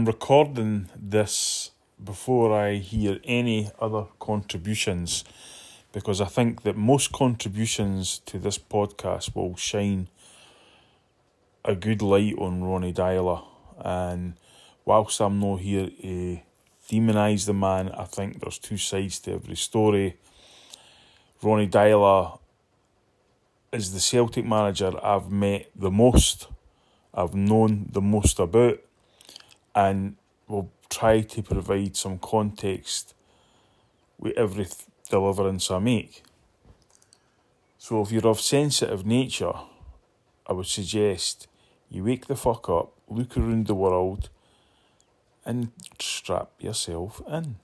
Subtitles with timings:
[0.00, 1.72] I am recording this
[2.02, 5.24] before I hear any other contributions
[5.92, 10.08] because I think that most contributions to this podcast will shine
[11.66, 13.44] a good light on Ronny Deila.
[13.78, 14.38] And
[14.86, 16.38] whilst I'm not here to
[16.88, 20.16] demonise the man, I think there's two sides to every story.
[21.42, 22.38] Ronny Deila
[23.70, 26.48] is the Celtic manager I've met the most,
[27.12, 28.78] I've known the most about,
[29.80, 30.16] and
[30.46, 33.14] we'll try to provide some context
[34.18, 34.66] with every
[35.08, 36.22] deliverance I make.
[37.78, 39.54] So if you're of sensitive nature,
[40.46, 41.48] I would suggest
[41.88, 44.28] you wake the fuck up, look around the world,
[45.46, 47.56] and strap yourself in.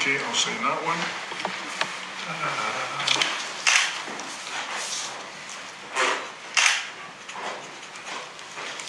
[0.00, 1.00] Okay, I'll sign that one.
[2.28, 2.69] Uh,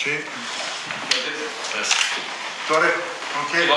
[0.02, 0.18] Okay,
[1.78, 1.94] Yes.
[2.68, 2.98] got it?
[3.46, 3.70] Okay.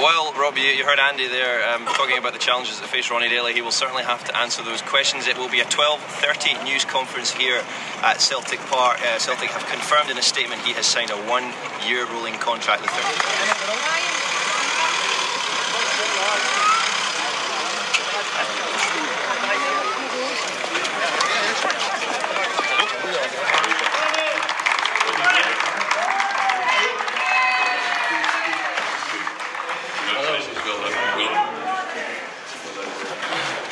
[0.00, 3.28] Well, Rob, you, you heard Andy there um, talking about the challenges that face Ronny
[3.28, 3.52] Deila.
[3.52, 5.26] He will certainly have to answer those questions.
[5.26, 7.60] It will be a 12:30 news conference here
[8.00, 9.02] at Celtic Park.
[9.02, 12.92] Uh, Celtic have confirmed in a statement he has signed a one-year rolling contract with
[12.96, 13.76] them.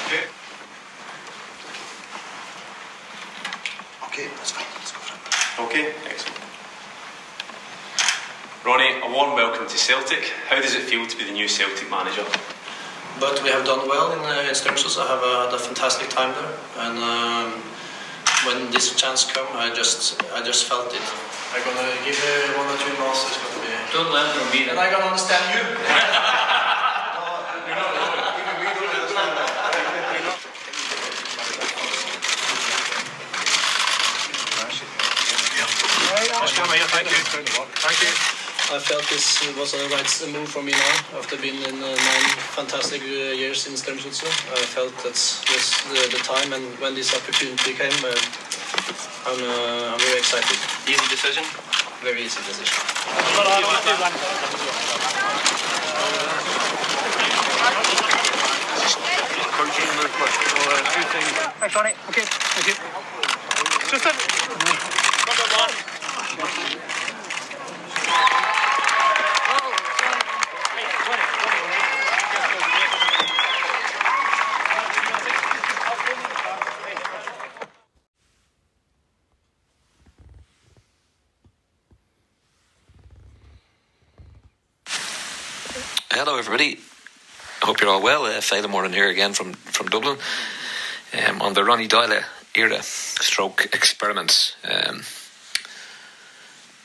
[0.06, 0.25] Okay.
[4.05, 4.67] Okay, that's fine.
[4.76, 5.67] Let's go for it.
[5.67, 6.38] Okay, excellent.
[8.64, 10.32] Ronny, a warm welcome to Celtic.
[10.48, 12.25] How does it feel to be the new Celtic manager?
[13.20, 15.04] But we have done well in, uh, in Strømsgodset.
[15.04, 17.60] I have uh, had a fantastic time there, and um,
[18.48, 21.04] when this chance come, I just I just felt it.
[21.52, 23.28] I'm gonna give uh, one or two months.
[23.28, 23.69] It's gonna be.
[23.92, 24.60] Don't learn from me.
[24.72, 25.60] And I'm gonna understand you.
[27.69, 27.88] You know
[28.60, 29.44] we do understand
[36.88, 37.20] thank you.
[37.84, 38.44] Thank you.
[38.75, 40.03] I felt this was a right
[40.35, 42.29] move for me now after being in uh, nine
[42.59, 44.35] fantastic uh, years in Strømsgodset.
[44.50, 48.11] I felt that was the, the time, and when this opportunity came, uh,
[49.31, 50.59] I'm uh, I'm very excited.
[50.91, 51.47] Easy decision.
[52.03, 52.75] Very easy decision.
[59.55, 60.35] Coaching request.
[60.50, 61.31] So, uh, two things.
[61.62, 61.94] Thanks, Ronny.
[62.11, 62.75] Okay, thank you.
[63.87, 64.12] Just a...
[86.26, 86.79] Hello, everybody.
[87.62, 88.25] I hope you're all well.
[88.25, 90.17] Uh, Phelan Moran here again from, from Dublin
[91.29, 92.25] um, on the Ronny Deila
[92.55, 94.56] era stroke experiments.
[94.65, 95.03] Um,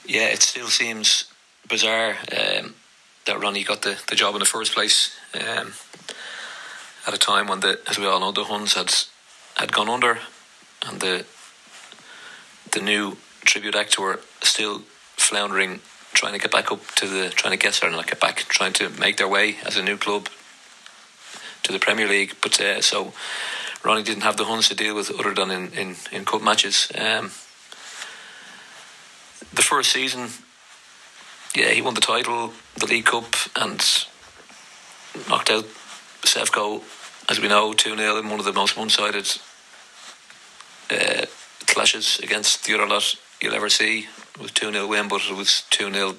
[0.05, 1.31] yeah, it still seems
[1.69, 2.75] bizarre um,
[3.27, 5.71] that Ronny got the, the job in the first place um,
[7.07, 8.93] at a time when, the, as we all know, the Huns had
[9.55, 10.19] had gone under
[10.85, 11.25] and the
[12.73, 13.15] the new
[13.45, 14.81] tribute act were still
[15.15, 15.79] floundering,
[16.19, 18.39] trying to get back up to the, trying to get there and not get back,
[18.49, 20.27] trying to make their way as a new club
[21.63, 22.35] to the Premier League.
[22.41, 23.13] But uh, so
[23.85, 26.91] Ronny didn't have the Huns to deal with other than in, in, in cup matches.
[26.93, 27.31] Um,
[29.53, 30.27] the first season,
[31.55, 33.79] yeah, he won the title, the League Cup, and
[35.29, 35.65] knocked out
[36.23, 36.83] Sevco,
[37.29, 39.25] as we know, 2 0 in one of the most one sided
[40.91, 41.25] uh,
[41.65, 44.07] clashes against the other lot you'll ever see.
[44.39, 46.15] Was 2 0 win, but it was 2 0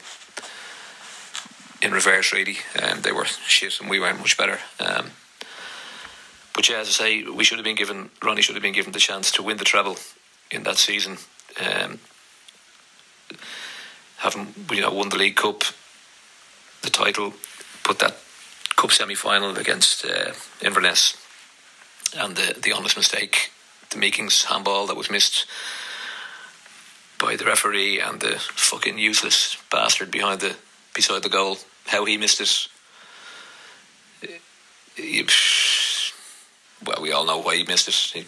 [1.83, 2.59] in reverse, really.
[2.79, 4.59] And they were shit and we weren't much better.
[4.79, 5.13] Um,
[6.55, 8.93] but yeah, as I say, we should have been given, Ronny should have been given
[8.93, 9.97] the chance to win the treble
[10.51, 11.17] in that season.
[11.59, 12.01] Um,
[14.19, 15.63] having you know won the League Cup,
[16.83, 17.33] the title,
[17.83, 18.17] put that
[18.77, 21.17] cup semi final against uh, Inverness,
[22.17, 23.51] and the the honest mistake,
[23.91, 25.47] the Meekings handball that was missed
[27.21, 30.57] by the referee and the fucking useless bastard behind the
[30.95, 31.59] beside the goal.
[31.87, 32.69] How he missed it.
[34.97, 35.27] He-
[36.85, 37.95] well, we all know why he missed it.
[37.95, 38.27] He,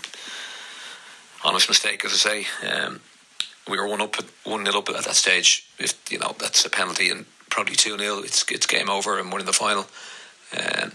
[1.45, 2.47] honest mistake, as I say.
[2.69, 3.01] Um,
[3.69, 5.67] we were one up, one nil up at that stage.
[5.79, 9.33] If you know that's a penalty and probably two 0 it's it's game over and
[9.33, 9.87] we're in the final.
[10.57, 10.93] Um,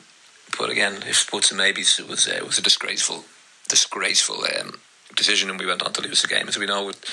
[0.57, 3.25] but again, if puts and maybes, it was uh, it was a disgraceful,
[3.67, 4.79] disgraceful um,
[5.15, 7.03] decision, and we went on to lose the game, as we know, with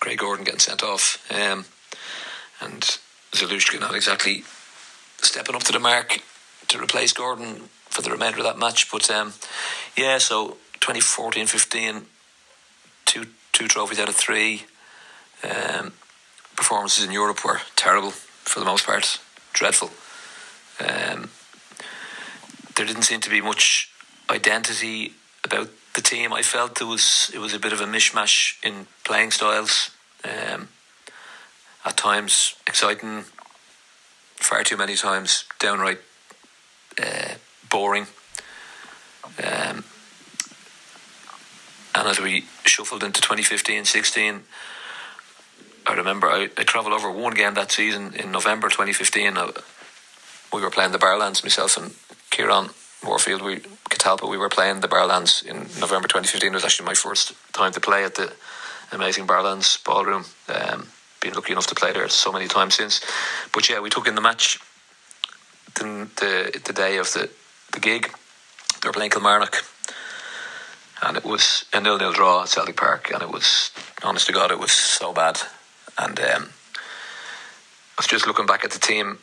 [0.00, 1.64] Craig Gordon getting sent off, um,
[2.60, 2.98] and
[3.32, 4.44] Zaluska not exactly
[5.18, 6.20] stepping up to the mark
[6.68, 8.90] to replace Gordon for the remainder of that match.
[8.90, 9.34] But um,
[9.96, 12.06] yeah, so 2014 15,
[13.04, 14.64] two, two trophies out of three.
[15.44, 15.92] Um,
[16.56, 19.18] performances in Europe were terrible for the most part,
[19.52, 19.90] dreadful.
[20.80, 21.30] Um,
[22.76, 23.90] there didn't seem to be much
[24.30, 26.32] identity about the team.
[26.32, 29.90] I felt there was it was a bit of a mishmash in playing styles.
[30.24, 30.68] Um,
[31.84, 33.24] at times exciting,
[34.36, 35.98] far too many times downright
[37.02, 37.34] uh,
[37.70, 38.06] boring.
[39.38, 39.84] Um,
[41.94, 44.42] and as we shuffled into 2015 16,
[45.86, 49.36] I remember I, I travelled over one game that season in November 2015.
[49.36, 49.52] Uh,
[50.52, 51.94] we were playing the Barrowlands, myself and
[52.30, 52.70] Kieran
[53.04, 53.56] Moorfield, we
[53.90, 56.50] Catalpa, we were playing the Barrowlands in November 2015.
[56.50, 58.32] It was actually my first time to play at the
[58.92, 60.24] amazing Barrowlands ballroom.
[60.48, 60.88] Um,
[61.20, 63.00] been lucky enough to play there so many times since.
[63.52, 64.58] But yeah, we took in the match
[65.74, 67.30] the, the, the day of the,
[67.72, 68.12] the gig.
[68.80, 69.64] They were playing Kilmarnock.
[71.02, 73.10] And it was a nil nil draw at Celtic Park.
[73.12, 73.70] And it was,
[74.02, 75.40] honest to God, it was so bad.
[75.98, 79.18] And um, I was just looking back at the team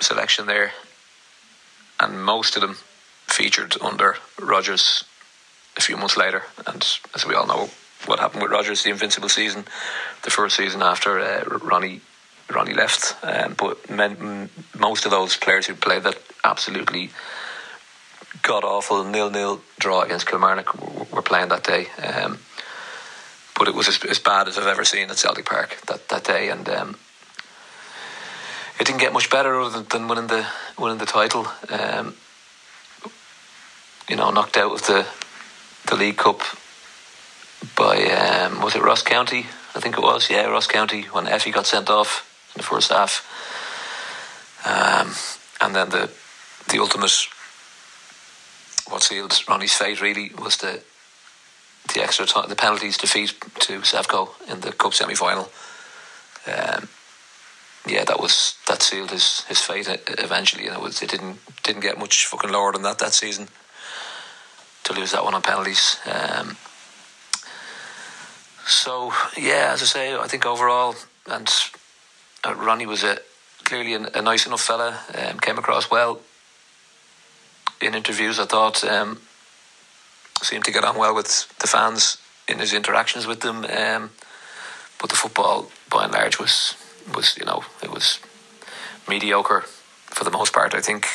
[0.00, 0.72] selection there.
[2.00, 2.76] And most of them
[3.26, 5.04] featured under Rodgers
[5.76, 6.42] a few months later.
[6.66, 7.70] And as we all know,
[8.06, 9.64] what happened with Rodgers the invincible season,
[10.22, 12.00] the first season after uh, Ronny
[12.50, 13.16] Ronny left.
[13.24, 17.10] Um, but men, most of those players who played that absolutely
[18.42, 20.74] god awful nil nil draw against Kilmarnock
[21.12, 21.86] were playing that day.
[22.02, 22.38] Um,
[23.56, 26.24] but it was as, as, bad as I've ever seen at Celtic Park that, that
[26.24, 26.96] day, and um,
[28.80, 31.46] it didn't get much better other than, winning the winning the title.
[31.70, 32.16] Um,
[34.08, 35.06] you know, knocked out of the
[35.86, 36.40] the League Cup
[37.76, 39.46] by um, was it Ross County?
[39.74, 40.30] I think it was.
[40.30, 43.22] Yeah, Ross County when Efe got sent off in the first half,
[44.64, 45.14] um,
[45.60, 46.10] and then the
[46.70, 47.12] the ultimate
[48.88, 50.82] what sealed Ronny's fate really was the
[51.92, 55.50] the extra time, the penalties defeat to Sevco in the cup semi final.
[56.46, 56.88] Um,
[57.86, 61.82] yeah, that was that sealed his, his fate eventually, and it was it didn't didn't
[61.82, 63.48] get much fucking lower than that that season
[64.84, 65.98] to lose that one on penalties.
[66.06, 66.56] Um,
[68.66, 70.94] so yeah, as I say, I think overall,
[71.30, 71.50] and
[72.44, 73.18] uh, Ronny was a
[73.64, 75.00] clearly a, a nice enough fella.
[75.14, 76.20] Um, came across well
[77.80, 78.38] in interviews.
[78.38, 79.20] I thought um,
[80.42, 83.64] seemed to get on well with the fans in his interactions with them.
[83.64, 84.10] Um,
[85.00, 86.76] but the football, by and large, was
[87.14, 88.20] was you know it was
[89.08, 89.62] mediocre
[90.06, 90.74] for the most part.
[90.74, 91.06] I think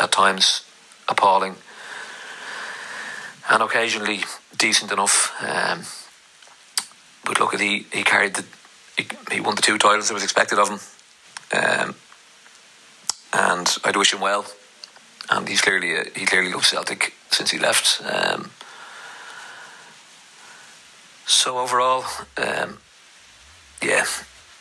[0.00, 0.64] at times
[1.08, 1.56] appalling,
[3.50, 4.20] and occasionally
[4.56, 5.34] decent enough.
[5.42, 5.82] Um,
[7.24, 8.44] but look at he he carried the
[8.96, 10.80] he, he won the two titles that was expected of him,
[11.52, 11.94] um,
[13.32, 14.46] and I'd wish him well.
[15.28, 18.02] And he's clearly a, he clearly loves Celtic since he left.
[18.04, 18.50] Um,
[21.26, 22.04] so overall,
[22.36, 22.78] um,
[23.82, 24.04] yeah,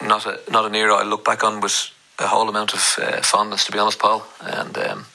[0.02, 3.22] not a not an era I look back on with a whole amount of uh,
[3.22, 4.26] fondness, to be honest, Paul.
[4.42, 5.06] And um,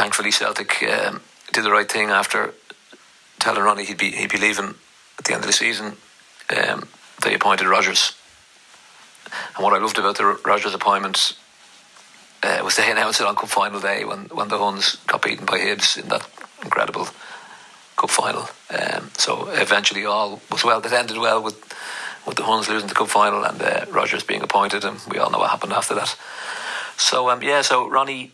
[0.00, 1.20] thankfully, Celtic um,
[1.52, 2.54] did the right thing after
[3.38, 4.74] telling Ronny he'd be he'd be leaving
[5.18, 5.96] at the end of the season,
[6.56, 6.88] um,
[7.22, 8.16] they appointed Rodgers.
[9.54, 11.36] And what I loved about the Rodgers appointment
[12.42, 15.44] uh, was they announced it on Cup Final day when, when the Huns got beaten
[15.44, 16.26] by Hibs in that
[16.62, 17.08] incredible
[17.96, 18.48] Cup Final.
[18.70, 20.80] Um, so eventually all was well.
[20.80, 21.58] It ended well with
[22.26, 25.30] with the Huns losing the Cup Final and uh, Rodgers being appointed, and we all
[25.30, 26.16] know what happened after that.
[26.96, 28.30] So um, yeah, so Ronny,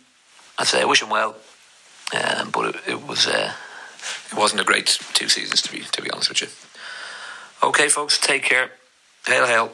[0.58, 1.34] I'd say I wish him well,
[2.14, 3.26] um, but it, it was.
[3.26, 3.52] Uh,
[4.30, 6.48] it wasn't a great two seasons to be to be honest with you.
[7.68, 8.70] Okay, folks, take care.
[9.26, 9.72] Hail, hail.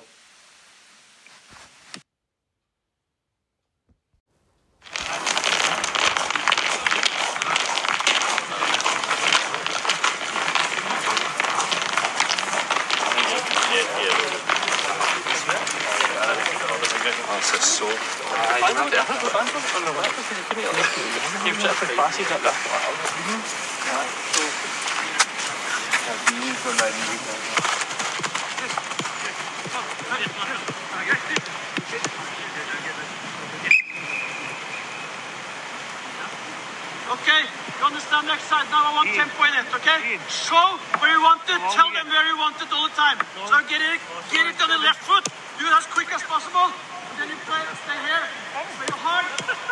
[37.13, 38.65] Okay, you understand next side.
[38.71, 39.99] Now I want tempo in it, okay?
[40.31, 43.19] Show where you want it, tell them where you want it all the time.
[43.51, 44.01] So get it,
[44.33, 45.25] get it on the left foot.
[45.59, 46.92] do it as quick as possible.
[47.23, 48.19] And then you play, stay here,
[48.50, 49.23] play your hard,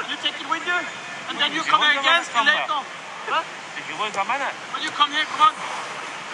[0.06, 0.78] you take it with you.
[1.26, 2.86] And then you come here again, and late off.
[3.26, 3.42] What?
[3.42, 5.54] When you come here, come on.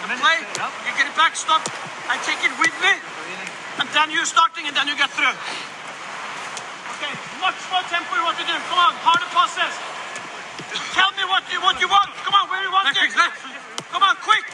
[0.05, 1.65] And play, you get it back, stop.
[2.05, 2.93] I take it with me.
[3.81, 5.33] And then you're starting, and then you get through.
[7.01, 7.09] Okay,
[7.41, 8.53] much more tempo you want to do.
[8.69, 9.73] Come on, harder passes.
[10.93, 12.13] Tell me what you what you want.
[12.29, 12.93] Come on, where you want it.
[13.89, 14.45] Come on, quick,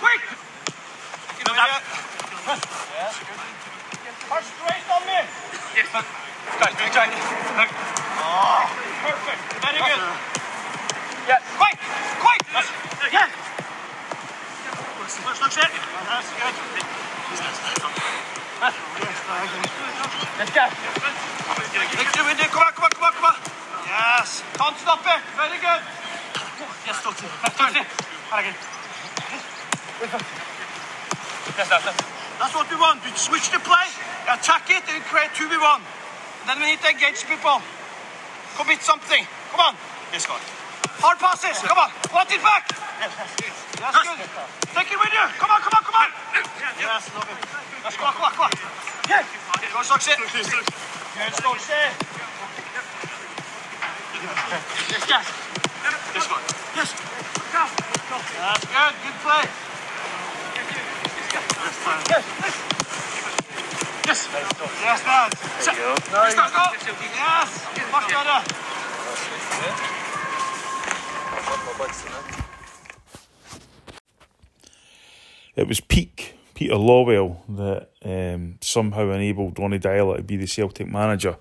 [0.00, 0.22] quick.
[1.44, 1.76] Yeah.
[4.32, 5.20] Are straight on me.
[5.76, 5.92] Yes.
[5.92, 6.00] Oh,
[9.04, 9.40] perfect.
[9.60, 10.00] Very good.
[11.28, 11.40] Yeah.
[11.60, 11.76] Quick,
[12.24, 12.40] quick.
[13.12, 13.28] Yeah.
[15.26, 15.68] Først nok skjer.
[16.08, 16.54] That's good.
[20.38, 20.64] Let's go.
[21.96, 22.40] Let's do it.
[22.50, 23.36] Come on, come on, come on, come on.
[23.84, 24.42] Yes.
[24.56, 25.20] Can't stop it.
[25.36, 25.82] Very good.
[26.86, 27.26] Yes, Totti.
[27.58, 27.72] Turn.
[28.32, 28.56] Very good.
[31.58, 31.96] Yes, that's it.
[32.38, 33.04] That's what we want.
[33.04, 33.88] We switch the play,
[34.26, 35.80] attack it, and create 2v1.
[36.46, 37.62] Then we need to engage people.
[38.58, 39.26] Commit something.
[39.50, 39.74] Come on.
[40.12, 40.42] Yes, er God.
[41.02, 41.58] Hard passes.
[41.62, 41.90] Come on.
[42.14, 42.70] Want it back.
[42.98, 43.12] Yes,
[44.02, 44.22] good.
[44.72, 45.26] Take it with you.
[45.36, 46.10] Come on, come on, come on.
[46.80, 47.38] Yes, love it.
[47.84, 48.52] Let's go, come on, come on.
[49.08, 49.22] Yeah.
[49.72, 50.16] Go, Stocksy.
[50.16, 51.76] Good, Stocksy.
[54.90, 55.26] Yes, yes.
[56.14, 56.42] Yes, God.
[56.74, 56.90] Yes.
[57.52, 58.96] That's good.
[59.04, 59.44] Good play.
[60.56, 60.72] Yes.
[62.08, 62.24] Yes.
[62.42, 62.65] Yes,
[64.24, 65.30] man.
[65.64, 65.94] There you go.
[66.12, 66.34] Nice.
[66.34, 66.42] Go.
[67.14, 67.50] Yes.
[67.92, 68.38] Much better.
[75.56, 80.88] It was peak Peter Lawwell that um, somehow enabled Ronny Deila to be the Celtic
[80.88, 81.36] manager.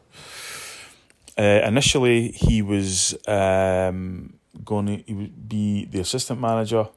[1.37, 6.87] Uh, initially, he was um, going to be the assistant manager,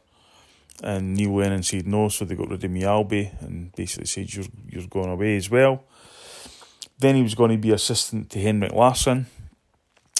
[0.82, 4.46] and Neil Lennon said no, so they got rid of Mjällby and basically said you're
[4.68, 5.84] you're going away as well.
[6.98, 9.26] Then he was going to be assistant to Henrik Larsson,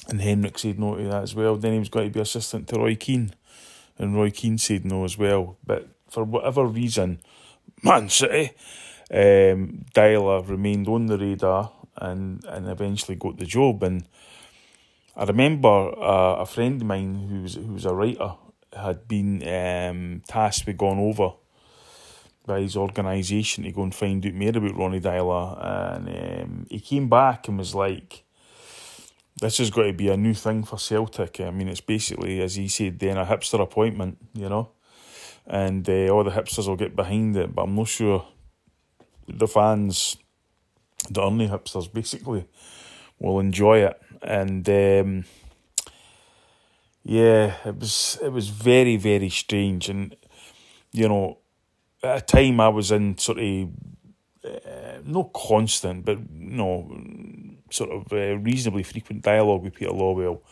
[0.09, 1.57] and Henrik said no to that as well.
[1.57, 3.33] Then he was going to be assistant to Roy Keane,
[3.99, 5.57] and Roy Keane said no as well.
[5.65, 7.21] But for whatever reason,
[7.83, 8.51] Man City,
[9.11, 13.83] um, Deila remained on the radar and, and eventually got the job.
[13.83, 14.05] And
[15.17, 18.35] I remember uh, a friend of mine who was who was a writer
[18.73, 21.33] had been um, tasked with going over
[22.47, 26.09] by his organisation to go and find out more about Ronny Deila, and
[26.43, 28.25] um, he came back and was like,
[29.41, 32.57] "This has got to be a new thing for Celtic." I mean, it's basically, as
[32.57, 34.71] he said, then a hipster appointment, you know,
[35.47, 38.27] and uh, all the hipsters will get behind it, but I'm not sure
[39.29, 40.17] the fans,
[41.11, 42.47] the only hipsters, basically,
[43.19, 44.69] will enjoy it, and.
[44.69, 45.25] Um,
[47.09, 50.15] yeah, it was it was very very strange, and
[50.93, 51.39] you know,
[52.03, 53.69] at a time I was in sort of
[54.45, 56.93] uh, no constant, but you know,
[57.71, 60.43] sort of uh, reasonably frequent dialogue with Peter Lawwell,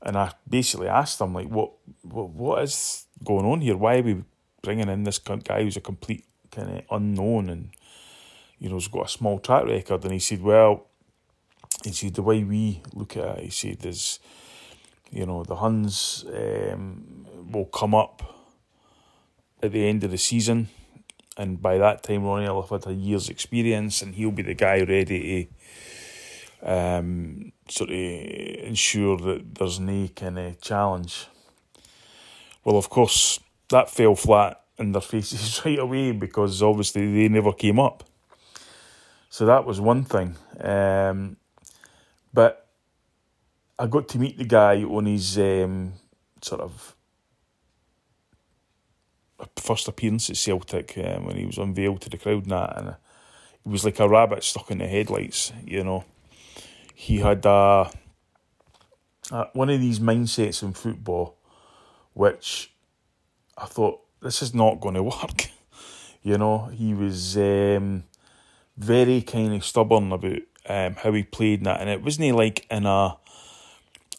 [0.00, 3.76] and I basically asked him like, what what what is going on here?
[3.76, 4.22] Why are we
[4.62, 7.70] bringing in this guy who's a complete kind of unknown and
[8.60, 10.04] you know has got a small track record?
[10.04, 10.86] And he said, well,
[11.82, 14.20] he said the way we look at it, he said is
[15.10, 18.22] you know, the Huns um, will come up
[19.62, 20.68] at the end of the season,
[21.36, 24.54] and by that time, Ronny will have had a year's experience, and he'll be the
[24.54, 25.48] guy ready
[26.62, 31.26] to um, sort of ensure that there's no kind of challenge.
[32.64, 33.40] Well, of course,
[33.70, 38.04] that fell flat in their faces right away because obviously they never came up.
[39.30, 40.36] So that was one thing.
[40.60, 41.36] Um,
[42.32, 42.67] but
[43.78, 45.92] I got to meet the guy on his um,
[46.42, 46.96] sort of
[49.56, 52.88] first appearance at Celtic um, when he was unveiled to the crowd and that, and
[52.88, 52.96] it
[53.64, 55.52] was like a rabbit stuck in the headlights.
[55.64, 56.04] You know,
[56.94, 57.44] he had
[59.52, 61.36] one of these mindsets in football,
[62.14, 62.72] which
[63.56, 65.50] I thought this is not going to work.
[66.22, 68.04] you know, he was um,
[68.76, 72.66] very kind of stubborn about um, how he played and that, and it wasn't like
[72.70, 73.16] in a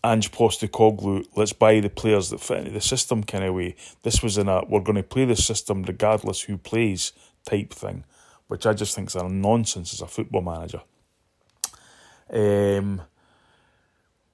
[0.04, 3.76] Ange Postecoglou, let's buy the players that fit into the system kind of way.
[4.04, 7.12] This was in a we're going to play the system regardless who plays
[7.46, 8.06] type thing,
[8.48, 10.82] which I just think is a nonsense as a football manager.
[12.32, 13.02] Um,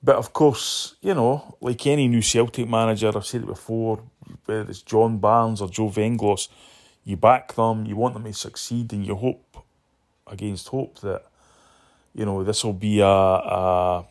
[0.03, 4.03] but of course, you know, like any new Celtic manager, I've said it before,
[4.45, 6.47] whether it's John Barnes or Joe Venglos,
[7.03, 9.57] you back them, you want them to succeed, and you hope
[10.27, 11.23] against hope that,
[12.13, 14.05] you know, this will be a, a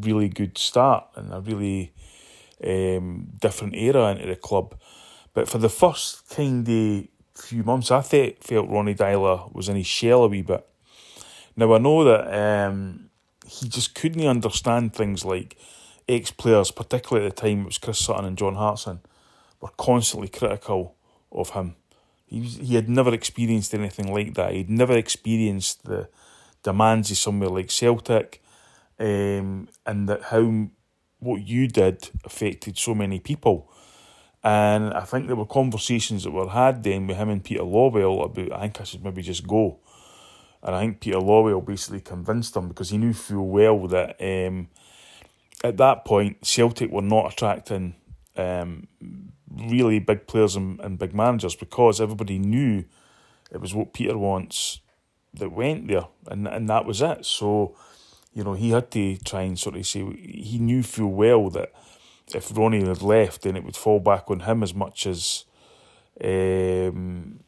[0.00, 1.92] really good start and a really
[2.64, 4.74] um, different era into the club.
[5.34, 9.76] But for the first kind of few months, I th- felt Ronny Deila was in
[9.76, 10.66] his shell a wee bit
[11.56, 13.10] Now I know that um,
[13.46, 15.56] he just couldn't understand things like
[16.08, 19.00] ex players, particularly at the time it was Chris Sutton and John Hartson,
[19.60, 20.96] were constantly critical
[21.32, 21.76] of him.
[22.26, 24.52] He was, he had never experienced anything like that.
[24.52, 26.08] He'd never experienced the
[26.62, 28.42] demands of somewhere like Celtic,
[28.98, 30.68] um, and that how
[31.18, 33.70] what you did affected so many people.
[34.44, 38.24] And I think there were conversations that were had then with him and Peter Lawwell
[38.24, 39.80] about I think I should maybe just go.
[40.62, 44.68] And I think Peter Lawwell basically convinced him because he knew full well that um,
[45.64, 47.96] at that point Celtic were not attracting
[48.36, 48.86] um,
[49.50, 52.84] really big players and, and big managers because everybody knew
[53.50, 54.80] it was what Peter wants
[55.34, 57.24] that went there, and and that was it.
[57.24, 57.76] So,
[58.36, 61.72] you know, he had to try and sort of say he knew full well that
[62.34, 65.46] if Ronny had left, then it would fall back on him as much as
[66.22, 67.40] um,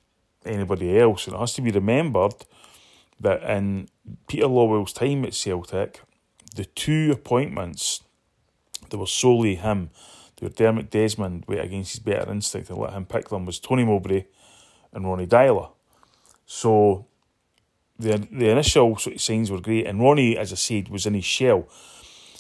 [0.46, 1.26] anybody else.
[1.26, 2.32] And it has to be remembered
[3.20, 3.90] that in
[4.28, 6.00] Peter Lawwell's time at Celtic,
[6.56, 8.02] the two appointments
[8.88, 9.90] that were solely him,
[10.40, 13.84] were Dermot Desmond went against his better instinct and let him pick them, was Tony
[13.84, 14.24] Mowbray
[14.94, 15.70] and Ronny Deila.
[16.46, 17.04] So
[17.98, 21.14] the the initial sort of signs were great, and Ronny, as I said, was in
[21.14, 21.68] his shell.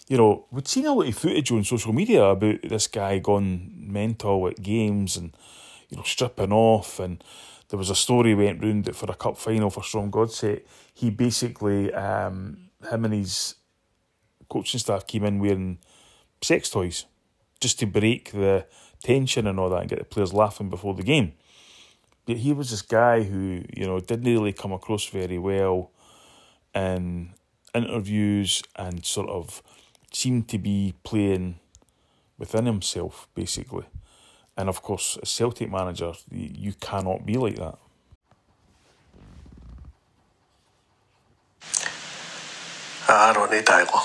[0.08, 3.72] You know, we'd seen a lot of footage on social media about this guy gone
[3.76, 5.36] mental at games and
[5.88, 7.22] you know stripping off, and
[7.68, 10.62] there was a story went round that for a cup final for Strømsgodset,
[10.94, 13.56] he basically um, him and his
[14.48, 15.78] coaching staff came in wearing
[16.40, 17.04] sex toys
[17.60, 18.66] just to break the
[19.02, 21.32] tension and all that and get the players laughing before the game.
[22.36, 25.90] He was this guy who, you know, didn't really come across very well
[26.74, 27.30] in
[27.74, 29.62] interviews and sort of
[30.12, 31.58] seemed to be playing
[32.38, 33.86] within himself, basically.
[34.56, 37.78] And of course, as Celtic manager, you cannot be like that.
[43.08, 44.02] Ah, Ronny Deila.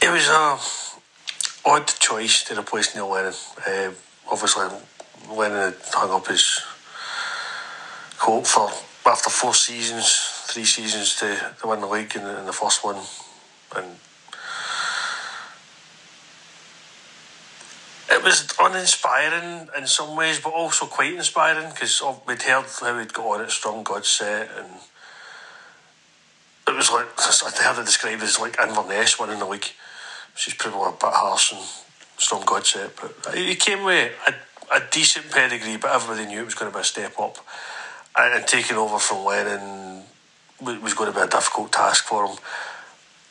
[0.00, 3.34] It was a odd choice to replace Neil Lennon.
[3.66, 3.90] Uh,
[4.30, 4.66] obviously,
[5.30, 6.60] Lennon had hung up his
[8.18, 8.70] coat for
[9.04, 12.84] after four seasons, three seasons to, to win the league in the, in the first
[12.84, 12.96] one,
[13.76, 13.86] and
[18.10, 23.12] it was uninspiring in some ways, but also quite inspiring because we'd heard how he'd
[23.12, 24.68] got on at Strømsgodset, and
[26.68, 29.66] it was like I heard it described as like Inverness winning the league.
[30.34, 31.62] She's probably a bit harsh and
[32.18, 32.90] Strømsgodset,
[33.24, 34.34] but he came with a,
[34.72, 37.38] a decent pedigree, but everybody knew it was going to be a step up.
[38.16, 40.02] And, and taking over from Lennon
[40.60, 42.36] was going to be a difficult task for him.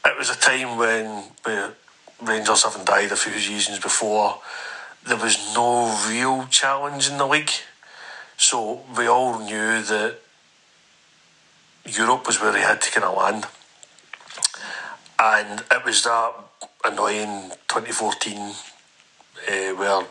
[0.05, 1.23] It was a time when
[2.21, 4.39] Rangers having died a few seasons before,
[5.07, 7.51] there was no real challenge in the league.
[8.37, 10.17] So we all knew that
[11.85, 13.45] Europe was where he had to kind of land.
[15.19, 16.33] And it was that
[16.83, 18.53] annoying 2014 uh,
[19.75, 20.05] where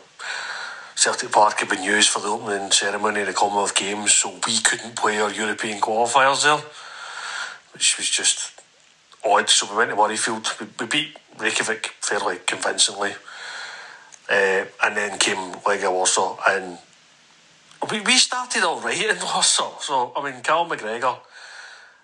[1.01, 4.59] Celtic Park had been used for the opening ceremony of the Commonwealth Games, so we
[4.59, 6.61] couldn't play our European qualifiers there,
[7.73, 8.61] which was just
[9.25, 9.49] odd.
[9.49, 13.13] So we went to Murrayfield, we, we beat Reykjavik fairly convincingly,
[14.29, 16.77] uh, and then came Legia Warsaw, and
[17.89, 19.79] we, we started all right in Warsaw.
[19.79, 21.17] So, I mean, Cal McGregor,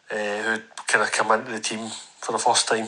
[0.10, 1.88] uh, who kind of come into the team
[2.20, 2.88] for the first time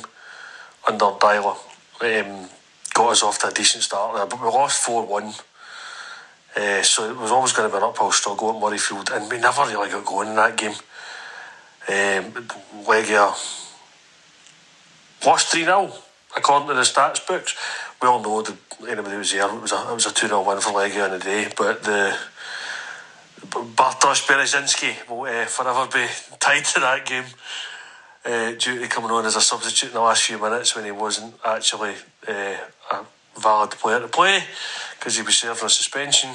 [0.88, 1.56] under Deila,
[2.02, 2.50] um,
[2.96, 5.34] got us off to a decent start there, but we lost 4 1.
[6.60, 9.40] Uh, so it was always going to be an uphill struggle at Murrayfield, and we
[9.40, 10.72] never really got going in that game.
[11.88, 12.34] Um,
[12.86, 13.34] Legia
[15.26, 15.94] lost 3 0,
[16.36, 17.56] according to the stats books.
[18.02, 20.28] We all know that anybody who was there, it was a, it was a 2
[20.28, 22.18] 0 win for Legia in the day, but the
[23.48, 26.08] Bartosz Bereszynski will uh, forever be
[26.40, 27.26] tied to that game
[28.26, 30.92] uh, due to coming on as a substitute in the last few minutes when he
[30.92, 31.94] wasn't actually
[32.28, 32.58] uh,
[32.92, 33.06] a
[33.40, 34.44] valid player to play
[34.98, 36.32] because he was serving a suspension.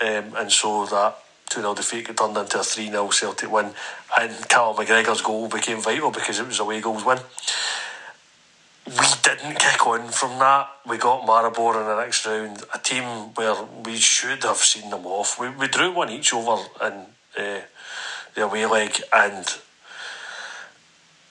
[0.00, 1.16] Um, and so that
[1.50, 3.72] 2 0 defeat got turned into a 3 0 Celtic win.
[4.18, 7.18] And Callum McGregor's goal became vital because it was a away goals win.
[8.86, 10.68] We didn't kick on from that.
[10.86, 13.02] We got Maribor in the next round, a team
[13.34, 15.40] where we should have seen them off.
[15.40, 17.06] We, we drew one each over in
[17.36, 17.60] uh,
[18.34, 19.44] the away leg, and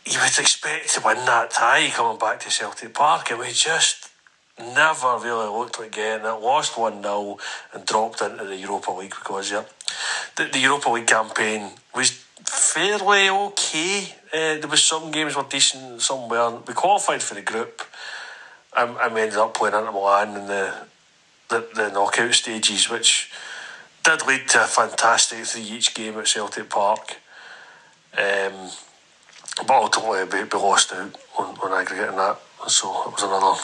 [0.06, 4.12] you would expect to win that tie coming back to Celtic Park, and we just
[4.60, 6.30] never really looked like getting it.
[6.30, 7.38] Lost 1 0
[7.74, 9.64] and dropped into the Europa League because, yeah,
[10.36, 14.16] the, the Europa League campaign was fairly okay.
[14.34, 16.68] Uh, there was some games were decent, some weren't.
[16.68, 17.82] We qualified for the group,
[18.76, 20.74] and, and we ended up playing Inter Milan in the,
[21.50, 23.32] the, the knockout stages, which
[24.04, 27.18] did lead to a fantastic three each game at Celtic Park.
[28.18, 28.70] Um,
[29.68, 32.40] but ultimately, we, we lost out on, on aggregate in that.
[32.68, 33.62] So it was another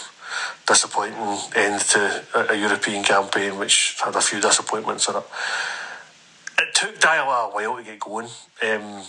[0.67, 5.23] disappointing end to a, a European campaign, which had a few disappointments in it.
[6.59, 8.27] It took Deila a while to get going.
[8.63, 9.03] Um,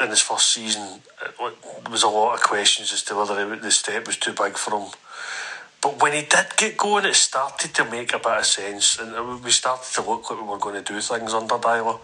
[0.00, 1.02] in his first season,
[1.38, 4.78] there was a lot of questions as to whether the step was too big for
[4.78, 4.88] him.
[5.82, 9.42] But when he did get going, it started to make a bit of sense, and
[9.42, 11.98] we started to look like we were going to do things under Deila.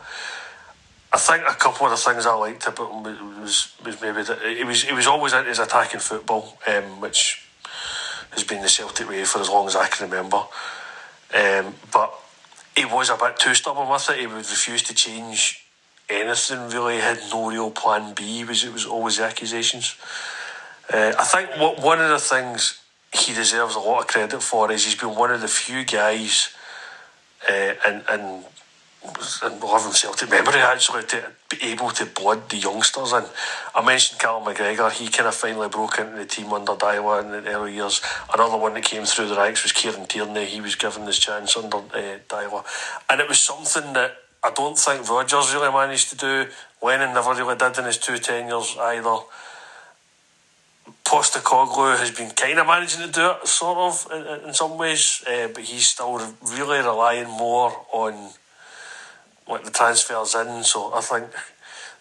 [1.12, 4.42] I think a couple of the things I liked about him was, was maybe that
[4.42, 7.46] he was he was always into his attacking football, um, which
[8.37, 10.42] has been the Celtic way for as long as I can remember.
[11.35, 12.14] Um, but
[12.77, 14.20] he was a bit too stubborn with it.
[14.20, 15.64] He would refuse to change
[16.09, 16.68] anything.
[16.68, 18.44] Really, he had no real plan B.
[18.44, 19.96] Was it was always the accusations.
[20.92, 22.81] Uh, I think what one of the things
[23.12, 26.55] he deserves a lot of credit for is he's been one of the few guys,
[27.49, 28.05] uh, and
[29.42, 33.27] and and having Celtic memory actually to be able to blood the youngsters and
[33.75, 37.31] I mentioned Callum McGregor he kind of finally broke into the team under Deila in
[37.31, 38.01] the early years.
[38.33, 40.47] Another one that came through the ranks was Kieran Tierney.
[40.47, 42.64] He was given his chance under eh, uh, Deila
[43.09, 46.47] and it was something that I don't think Rodgers really managed to do.
[46.83, 49.19] Lennon never really did in his two tenures either.
[51.05, 55.23] Postecoglou has been kind of managing to do it, sort of, in, in some ways,
[55.27, 58.31] uh, but he's still really relying more on
[59.49, 60.65] like the transfers in.
[60.65, 61.27] So I think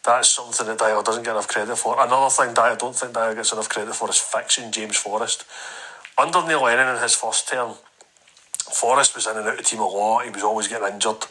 [0.03, 1.95] that's something that Deila doesn't get enough credit for.
[1.99, 5.45] Another thing that I don't think Deila gets enough credit for is fixing James Forrest.
[6.17, 7.73] Under Neil Lennon in his first term,
[8.71, 10.25] Forrest was in and out of the team a lot.
[10.25, 11.23] He was always getting injured.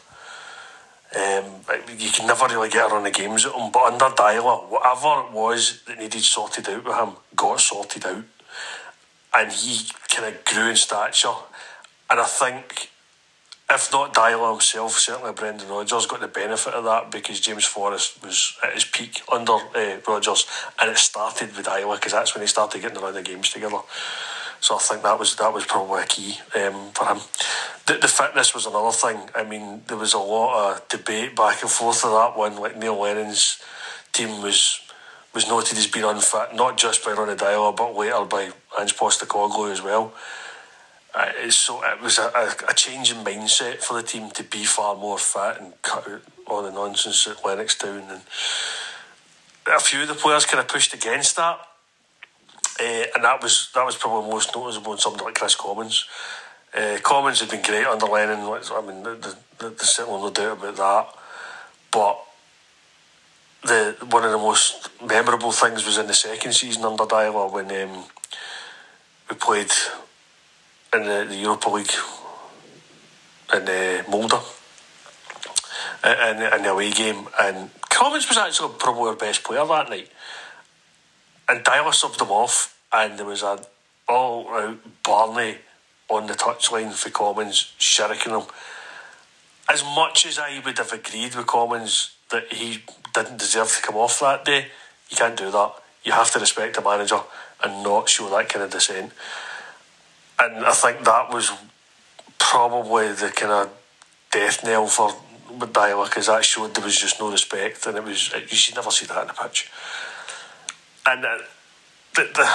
[1.15, 1.45] Um,
[1.97, 3.71] you can never really get around the games with him.
[3.71, 8.23] But under Deila, whatever it was that needed sorted out with him got sorted out.
[9.33, 11.33] And he kind of grew in stature.
[12.09, 12.89] And I think,
[13.69, 18.23] if not Deila himself, certainly Brendan Rodgers got the benefit of that because James Forrest
[18.23, 20.45] was at his peak under uh, Rodgers.
[20.79, 23.79] And it started with Deila because that's when he started getting around the games together.
[24.59, 27.19] So I think that was that was probably a key um, for him.
[27.87, 29.29] The, the fitness was another thing.
[29.35, 32.57] I mean, there was a lot of debate back and forth of that one.
[32.57, 33.61] Like Neil Lennon's
[34.13, 34.79] team was
[35.33, 39.71] was noted as being unfit, not just by Ronny Deila, but later by Ange Postecoglou
[39.71, 40.13] as well.
[41.15, 44.65] Uh, so it was a, a, a change in mindset for the team to be
[44.65, 48.11] far more fit and cut out all the nonsense at Lennoxtown.
[48.11, 48.21] And
[49.67, 51.59] a few of the players kind of pushed against that.
[52.81, 56.05] Uh, and that was that was probably most noticeable in somebody like Kris Commons.
[56.73, 58.39] Uh, Commons had been great under Lennon.
[58.39, 59.03] I mean,
[59.59, 61.07] there's certainly no doubt about that.
[61.91, 62.19] But
[63.63, 67.71] the one of the most memorable things was in the second season under Deila when
[67.71, 68.03] um,
[69.29, 69.71] we played
[70.95, 71.91] in the, the Europa League
[73.53, 74.41] in uh, Molde
[76.03, 80.09] in, in the away game, and Commons was actually probably our best player that night
[81.47, 83.59] and Deila subbed them off, and there was an
[84.07, 85.57] all out Barney
[86.09, 88.43] on the touchline for Commons, shirking him.
[89.67, 93.95] As much as I would have agreed with Commons that he didn't deserve to come
[93.95, 94.67] off that day,
[95.09, 95.73] you can't do that.
[96.03, 97.19] You have to respect the manager
[97.63, 99.11] and not show that kind of dissent.
[100.39, 101.51] And I think that was
[102.37, 103.69] probably the kind of
[104.31, 105.15] death knell for
[105.49, 108.91] Deila because that showed there was just no respect, and it was you should never
[108.91, 109.71] see that in the pitch
[111.05, 111.37] and uh,
[112.15, 112.49] the, the,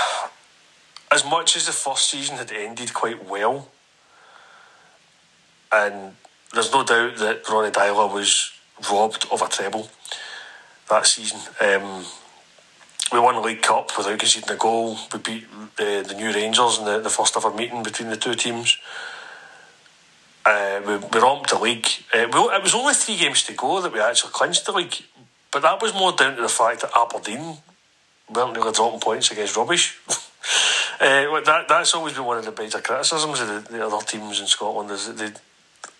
[1.12, 3.68] as much as the first season had ended quite well,
[5.72, 6.16] and
[6.52, 8.52] there's no doubt that Ronny Deila was
[8.90, 9.88] robbed of a treble
[10.88, 11.40] that season.
[11.60, 12.04] Um,
[13.12, 14.96] we won the League Cup without conceding a goal.
[15.12, 15.44] We beat
[15.78, 18.78] uh, the New Rangers in the, the first ever meeting between the two teams.
[20.44, 21.86] Uh, we, we romped the league.
[22.14, 24.94] Uh, we, it was only three games to go that we actually clinched the league,
[25.52, 27.58] but that was more down to the fact that Aberdeen
[28.32, 29.98] weren't really dropping points against rubbish.
[30.08, 34.40] uh, that that's always been one of the major criticisms of the, the other teams
[34.40, 35.32] in Scotland is that they,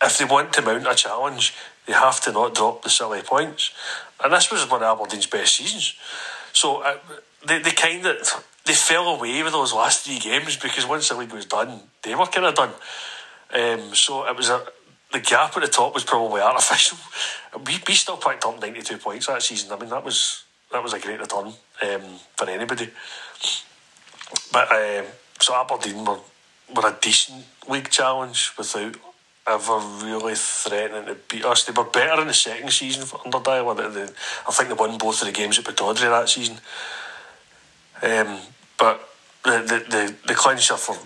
[0.07, 1.55] if they want to mount a challenge,
[1.87, 3.73] they have to not drop the silly points.
[4.23, 5.95] And this was one of Aberdeen's best seasons.
[6.61, 6.99] So uh,
[7.47, 11.17] they, they kind of they fell away with those last three games because once the
[11.17, 12.73] league was done, they were kind of done.
[13.55, 14.67] Um, so it was a
[15.11, 16.99] the gap at the top was probably artificial.
[17.67, 19.73] We, we still picked up ninety two points that season.
[19.73, 22.03] I mean that was that was a great return um,
[22.37, 22.91] for anybody.
[24.53, 25.07] But um,
[25.41, 26.21] so Aberdeen were,
[26.77, 28.97] were a decent league challenge without
[29.51, 31.65] ever really threatening to beat us.
[31.65, 33.39] They were better in the second season for under.
[33.39, 36.59] I think they won both of the games at Pittodrie that season.
[38.03, 38.39] Um,
[38.79, 39.09] but
[39.45, 40.97] the, the, the, the clincher for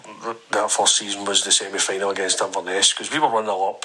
[0.50, 3.84] that first season was the semi final against Inverness because we were 1 0 up.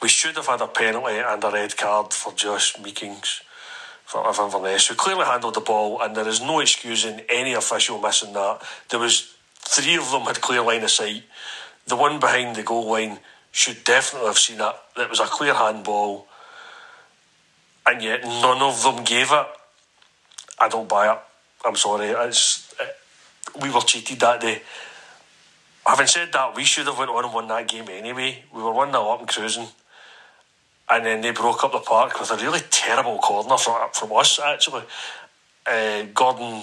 [0.00, 3.42] We should have had a penalty and a red card for Josh Meekings
[4.04, 8.32] for Inverness, who clearly handled the ball, and there is no excusing any official missing
[8.32, 8.62] that.
[8.88, 11.24] There was three of them had clear line of sight.
[11.86, 13.18] The one behind the goal line
[13.58, 14.74] should definitely have seen it.
[14.96, 16.28] It was a clear handball,
[17.84, 19.46] and yet none of them gave it.
[20.60, 21.18] I don't buy it.
[21.64, 22.06] I'm sorry.
[22.06, 22.96] It's it,
[23.60, 24.62] we were cheated that day.
[25.84, 28.44] Having said that, we should have went on and won that game anyway.
[28.54, 29.68] We were one 0 up and cruising,
[30.88, 34.38] and then they broke up the park with a really terrible corner from from us.
[34.38, 34.84] Actually,
[35.66, 36.62] uh, Gordon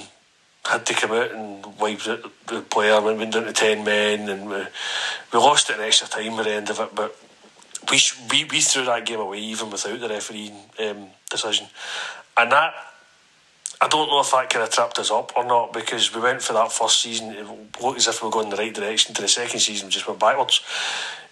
[0.66, 4.50] had to come out and wipe the, player and went down to ten men, and
[4.50, 4.58] we,
[5.34, 6.96] we lost it in extra time at the end of it.
[6.96, 7.16] But
[7.92, 8.00] we
[8.32, 11.68] we we threw that game away even without the refereeing um, decision,
[12.38, 12.74] and that
[13.82, 16.42] I don't know if that kind of trapped us up or not because we went
[16.42, 17.46] for that first season, it
[17.82, 19.14] looked as if we were going in the right direction.
[19.16, 20.62] To the second season, we just went backwards.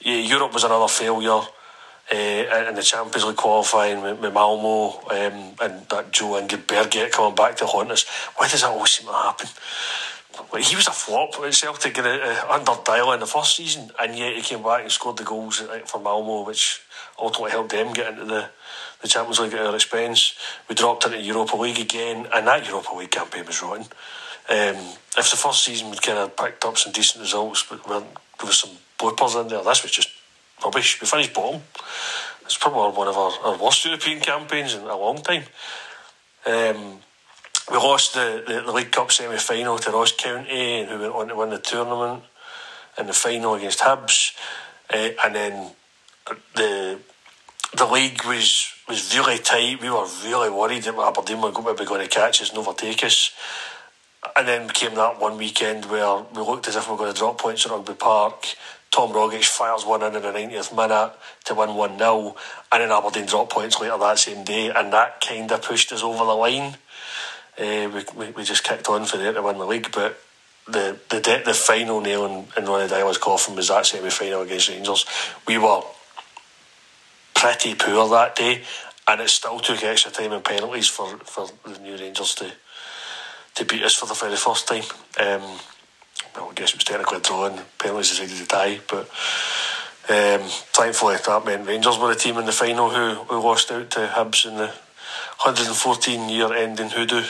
[0.01, 1.41] Yeah, Europe was another failure
[2.11, 7.11] uh, in the Champions League qualifying with, with Malmo um, and that Jo Inge Berget
[7.11, 8.05] coming back to haunt us.
[8.37, 9.47] Why does that always seem to happen?
[10.59, 14.35] He was a flop at Celtic uh, under Deila in the first season, and yet
[14.35, 16.81] he came back and scored the goals for Malmo, which
[17.19, 18.49] ultimately helped them get into the
[19.03, 20.33] the Champions League at our expense.
[20.67, 23.83] We dropped into Europa League again, and that Europa League campaign was rotten.
[24.49, 24.75] Um,
[25.17, 28.01] if the first season we'd kind of picked up some decent results, but there
[28.41, 30.09] was some bloopers in there, this was just
[30.63, 31.01] rubbish.
[31.01, 31.61] We finished bottom.
[32.45, 35.43] It's probably one of our, our worst European campaigns in a long time.
[36.45, 36.99] Um,
[37.71, 41.13] we lost the, the, the League Cup semi final to Ross County, and who went
[41.13, 42.23] on to win the tournament
[42.97, 44.35] in the final against Hibs.
[44.89, 45.71] Uh, and then
[46.55, 46.99] the
[47.77, 49.81] the league was was really tight.
[49.81, 52.59] We were really worried that Aberdeen were going to, be going to catch us and
[52.59, 53.31] overtake us.
[54.37, 57.17] And then came that one weekend where we looked as if we were going to
[57.17, 58.45] drop points at Rugby Park.
[58.93, 61.13] Tom Rogic fires one in in the 90th minute
[61.45, 62.35] to win 1 0.
[62.71, 64.69] And then Aberdeen drop points later that same day.
[64.69, 66.75] And that kind of pushed us over the line.
[67.57, 69.91] Uh, we, we, we just kicked on for there to win the league.
[69.91, 70.21] But
[70.67, 74.69] the the, the final nail in, in Ronny Deila's coffin was that semi final against
[74.69, 75.07] Rangers.
[75.47, 75.81] We were
[77.33, 78.61] pretty poor that day,
[79.07, 82.51] and it still took extra time and penalties for, for the new Rangers to
[83.55, 84.83] to beat us for the very first time.
[85.19, 85.59] Um,
[86.35, 89.09] well, I guess it was technically a draw penalties decided to die, but
[90.09, 93.89] um, thankfully that meant Rangers were the team in the final who, who lost out
[93.91, 97.23] to Hibs in the 114 year ending hoodoo.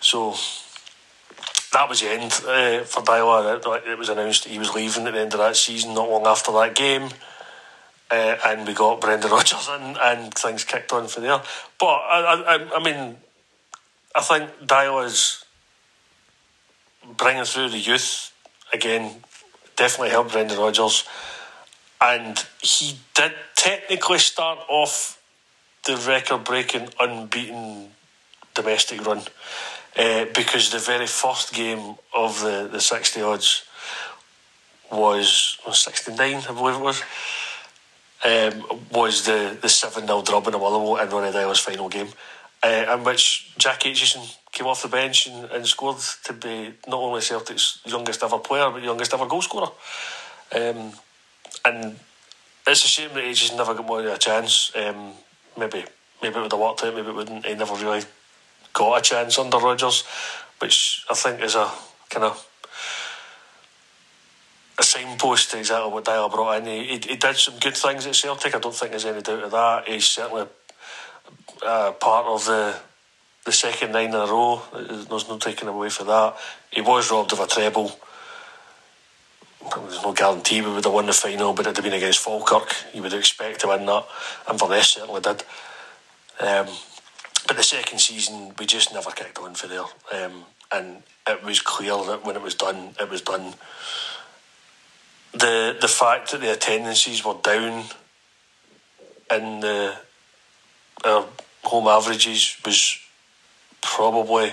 [0.00, 0.34] So
[1.72, 3.86] that was the end uh, for Deila.
[3.86, 6.26] It was announced that he was leaving at the end of that season, not long
[6.26, 7.10] after that game
[8.10, 11.40] uh, and we got Brendan Rodgers in, and things kicked on from there.
[11.78, 13.16] But I, I, I mean,
[14.14, 15.44] I think Deila is
[17.16, 18.32] bringing through the youth
[18.72, 19.22] again.
[19.76, 21.04] Definitely helped Brendan Rodgers,
[22.00, 25.22] and he did technically start off
[25.86, 27.90] the record-breaking unbeaten
[28.54, 29.22] domestic run
[29.96, 33.64] uh, because the very first game of the the sixty odds
[34.90, 37.02] was was sixty nine, I believe it was
[38.24, 42.08] um, was the the seven 0 drubbing of Motherwell in Ronny Deila's final game,
[42.62, 46.98] uh, in which Jack Aitchison came off the bench and, and scored to be not
[46.98, 49.70] only Celtic's youngest ever player but youngest ever goal scorer.
[50.54, 50.92] Um,
[51.64, 51.96] and
[52.66, 54.72] it's a shame that he just never got more of a chance.
[54.74, 55.12] Um,
[55.56, 55.84] maybe
[56.20, 57.46] maybe it would have worked out, maybe it wouldn't.
[57.46, 58.02] He never really
[58.72, 60.02] got a chance under Rodgers,
[60.58, 61.70] which I think is a
[62.10, 62.44] kind of
[64.78, 66.66] a signpost to exactly what Deila brought in.
[66.66, 68.54] He, he, he, did some good things at Celtic.
[68.54, 69.88] I don't think there's any doubt of that.
[69.88, 70.46] He's certainly
[71.64, 72.76] uh, part of the
[73.48, 74.60] the second nine in a row.
[74.74, 76.36] There's no taking away for that.
[76.70, 77.98] He was robbed of a treble.
[79.74, 82.74] There's no guarantee we would have won the final, but it'd have been against Falkirk.
[82.92, 84.04] You would expect to win that.
[84.46, 85.42] and Inverness certainly did.
[86.40, 86.66] Um,
[87.46, 89.86] but the second season, we just never kicked on for there.
[90.12, 93.54] Um, and it was clear that when it was done, it was done
[95.32, 97.84] the the fact that the attendances were down
[99.30, 99.96] in the
[101.02, 101.24] our
[101.64, 102.98] home averages was
[103.82, 104.52] probably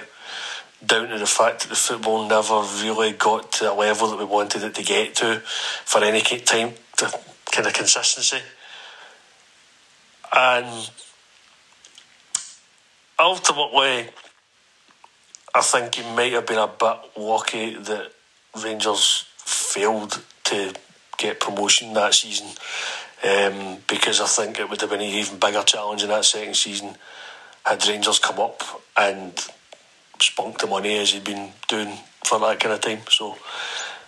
[0.86, 4.26] down to the fact that the football never really got to a level that we
[4.26, 5.40] wanted it to get to
[5.86, 7.20] for any time to
[7.52, 8.38] kind of consistency.
[10.34, 10.90] And
[13.18, 14.10] ultimately,
[15.56, 18.12] I think it might have been a bit lucky that
[18.62, 20.74] Rangers failed to
[21.18, 22.48] get promotion that season
[23.24, 26.56] um, because I think it would have been an even bigger challenge in that second
[26.56, 26.96] season
[27.66, 28.62] had Rangers come up
[28.98, 29.34] and
[30.20, 33.02] spunked the money as he'd been doing for that kind of time.
[33.10, 33.38] So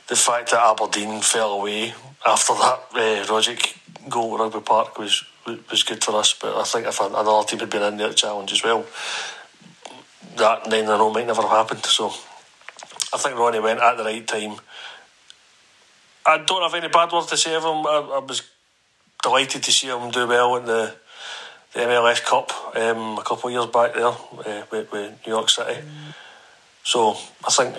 [0.08, 1.94] the fact that Aberdeen fell away
[2.26, 3.78] after that uh, Rogic
[4.10, 5.24] goal at Rugby Park was
[5.70, 6.34] was good for us.
[6.34, 8.86] But I think if another team had been in there challenge as well,
[10.38, 11.86] that nine in a row might never have happened.
[11.86, 12.08] So
[13.14, 14.58] I think Ronny went at the right time.
[16.26, 17.86] I don't have any bad words to say of him.
[17.88, 18.42] I, I was
[19.24, 20.96] delighted to see him do well in the
[21.78, 25.48] the MLS Cup um, a couple of years back there uh, with, with New York
[25.48, 25.80] City.
[26.84, 27.78] So I think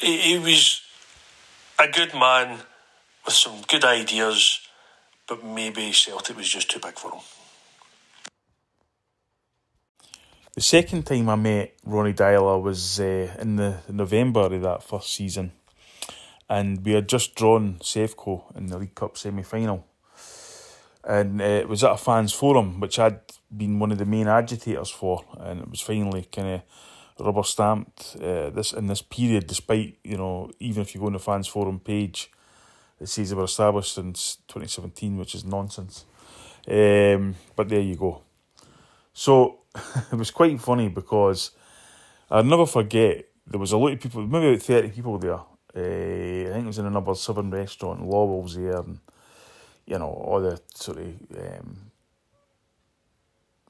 [0.00, 0.82] he, he was
[1.78, 2.58] a good man
[3.24, 4.66] with some good ideas,
[5.28, 7.20] but maybe Celtic was just too big for him.
[10.56, 15.14] The second time I met Ronny Deila was uh, in the November of that first
[15.14, 15.52] season,
[16.50, 19.84] and we had just drawn Sevco in the League Cup semi final.
[21.04, 23.20] And uh, it was at a fans forum, which I'd
[23.56, 26.48] been one of the main agitators for, and it was finally kind
[27.18, 29.46] of rubber stamped uh, this in this period.
[29.46, 32.30] Despite you know, even if you go on the fans forum page,
[33.00, 36.04] it says they were established since twenty seventeen, which is nonsense.
[36.68, 38.22] Um, but there you go.
[39.12, 39.60] So
[40.12, 41.52] it was quite funny because
[42.30, 45.40] I'll never forget there was a lot of people, maybe about 30 people there.
[45.74, 48.98] Uh, I think it was in a number seven restaurant, Lawwell's there, and
[49.88, 51.90] you know, all the sort of um,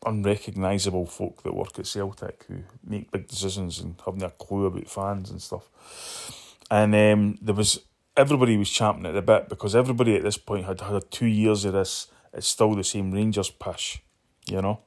[0.05, 4.89] unrecognisable folk that work at Celtic who make big decisions and have no clue about
[4.89, 6.57] fans and stuff.
[6.71, 7.81] And um, there was
[8.17, 11.65] everybody was champing at the bit because everybody at this point had had two years
[11.65, 12.09] of this.
[12.35, 13.99] It's still the same Rangers push,
[14.47, 14.81] you know.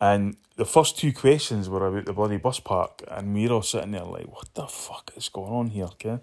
[0.00, 3.62] And the first two questions were about the bloody bus park, and we were all
[3.62, 6.18] sitting there like, what the fuck is going on here, okay?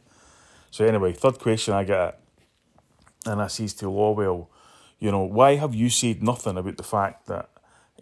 [0.71, 2.19] So anyway, third question I get,
[3.25, 4.47] and I says to Lawwell,
[4.99, 7.49] you know, why have you said nothing about the fact that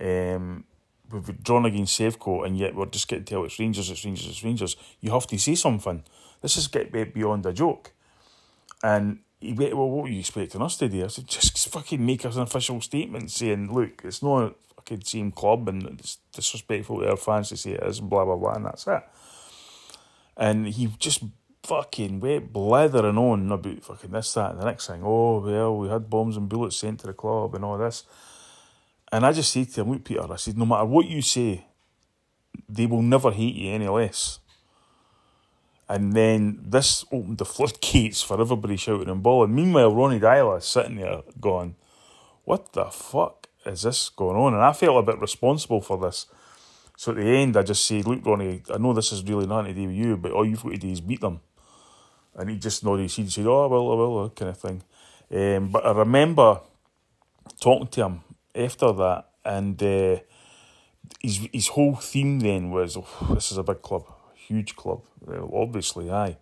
[0.02, 0.66] um,
[1.12, 4.44] we've drawn against Sevco and yet we're just getting told it's Rangers, it's Rangers, it's
[4.44, 4.76] Rangers.
[5.00, 6.04] You have to say something.
[6.42, 7.94] This is getting beyond a joke.
[8.84, 11.04] And he went, well, what were you expecting us to do?
[11.04, 15.04] I said, just fucking make us an official statement saying, look, it's not a fucking
[15.04, 18.54] same club and it's disrespectful to our fans to say it is, blah, blah, blah,
[18.54, 19.04] and that's it.
[20.36, 21.24] And he just
[21.68, 25.02] fucking went blithering on about fucking this, that, and the next thing.
[25.04, 28.06] Oh, well, we had bombs and bullets sent to the club and all this.
[29.12, 31.66] And I just said to him, look, Peter, I said, no matter what you say,
[32.70, 34.40] they will never hate you any less.
[35.90, 39.56] And then this opened the floodgates for everybody shouting and bawling.
[39.56, 41.76] Meanwhile, Ronny Deila is sitting there going,
[42.44, 44.54] What the fuck is this going on?
[44.54, 46.28] And I felt a bit responsible for this.
[46.98, 49.74] So at the end, I just said, Look, Ronny, I know this is really nothing
[49.74, 51.40] to do with you, but all you've got to do is beat them.
[52.38, 54.58] And he just nodded his head and said, Oh, I will, I will, kind of
[54.58, 54.84] thing.
[55.32, 56.62] Um, but I remember
[57.60, 58.22] talking to him
[58.56, 60.18] after that, and uh,
[61.20, 64.06] his, his whole theme then was, oh, This is a big club
[64.48, 66.38] huge club, well, obviously, aye.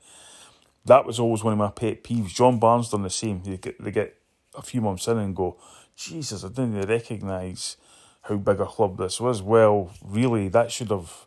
[0.86, 2.34] That was always one of my pet peeves.
[2.34, 3.42] John Barnes done the same.
[3.42, 4.16] They get, they get
[4.54, 5.58] a few months in and go,
[5.96, 7.78] Jesus, I didn't recognise
[8.22, 9.42] how big a club this was.
[9.42, 11.26] Well, really, that should have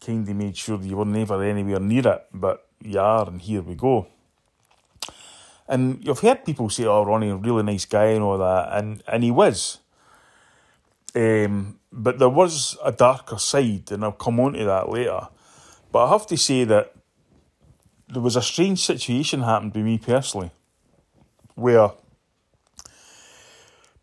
[0.00, 3.62] kind of made sure you were never anywhere near it, but you are, and here
[3.62, 4.06] we go.
[5.66, 9.02] And you've heard people say, "Oh, Ronny, a really nice guy and all that," and
[9.06, 9.78] and he was.
[11.14, 15.28] Um, but there was a darker side, and I'll come on to that later.
[15.90, 16.92] But I have to say that
[18.08, 20.50] there was a strange situation happened with me personally,
[21.54, 21.92] where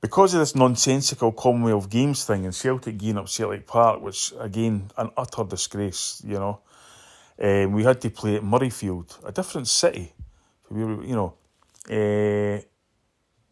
[0.02, 4.90] because of this nonsensical Commonwealth Games thing and Celtic getting up Celtic Park, which again
[4.98, 6.60] an utter disgrace, you know,
[7.40, 10.14] um, we had to play at Murrayfield, a different city,
[10.70, 11.34] we were, you know,
[11.90, 12.62] uh,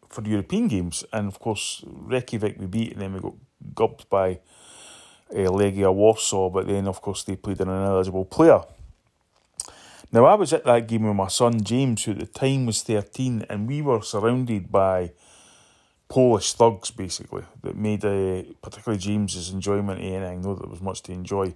[0.08, 3.34] for the European Games, and of course Reykjavik we beat, and then we got
[3.74, 4.40] gubbed by
[5.30, 8.62] uh, Legia Warsaw, but then of course they played an ineligible player.
[10.12, 12.82] Now I was at that game with my son James, who at the time was
[12.82, 15.12] thirteen, and we were surrounded by
[16.08, 20.82] Polish thugs basically that made uh, particularly James's enjoyment of anything, know that there was
[20.82, 21.54] much to enjoy,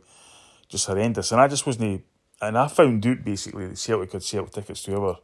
[0.68, 1.32] just horrendous.
[1.32, 2.04] And I just wasn't,
[2.48, 5.16] and I found out basically that Celtic could sell tickets to whoever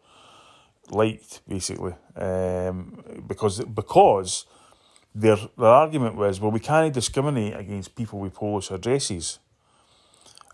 [0.90, 4.46] liked basically, um, because because
[5.14, 9.38] their, their argument was, well, we can't discriminate against people with Polish addresses.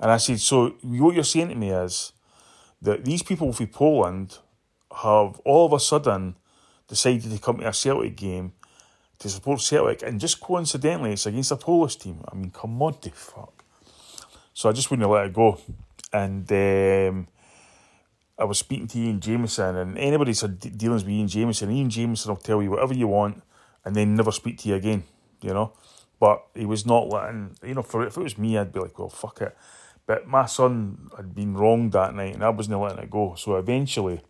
[0.01, 2.13] And I said, so what you're saying to me is
[2.83, 4.39] that these people from Poland
[5.03, 6.37] have all of a sudden
[6.89, 8.53] decided to come to a Celtic game
[9.19, 12.23] to support Celtic, and just coincidentally, it's against a Polish team.
[12.31, 13.65] I mean, come on, the fuck.
[14.53, 15.59] So I just wouldn't let it go.
[16.17, 17.29] And um,
[18.39, 22.31] I was speaking to Ian Jamieson, and anybody's had dealings with Ian Jamieson, Ian Jamieson
[22.31, 23.43] will tell you whatever you want
[23.85, 25.05] and then never speak to you again,
[25.43, 25.73] you know.
[26.19, 28.99] But he was not letting, you know, for if it was me, I'd be like,
[28.99, 29.55] well, fuck it.
[30.07, 33.35] But my son had been wronged that night and I wasn't letting it go.
[33.37, 34.23] So eventually,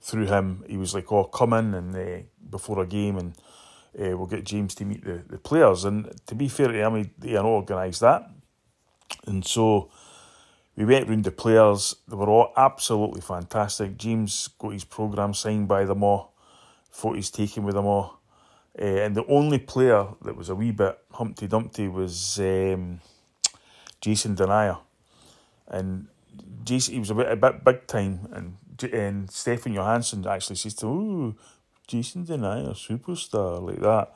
[0.00, 3.36] through him, he was like, "Oh, come in and uh, before a game, and
[3.98, 6.96] uh, we'll get James to meet the, the players." And to be fair to him,
[6.96, 8.30] he, he organised that,
[9.26, 9.90] and so
[10.76, 11.96] we went round the players.
[12.08, 13.96] They were all absolutely fantastic.
[13.96, 16.34] James got his programme signed by them all,
[16.90, 18.18] photos taken with them all.
[18.76, 23.00] Uh, and the only player that was a wee bit Humpty Dumpty was um,
[24.00, 24.78] Jason Denayer.
[25.68, 26.08] And
[26.64, 28.28] Jason, he was a bit, a bit big time.
[28.32, 28.56] And,
[28.92, 31.36] and Stefan Johansen actually says to him, Ooh,
[31.86, 34.12] Jason Denayer, superstar, like that.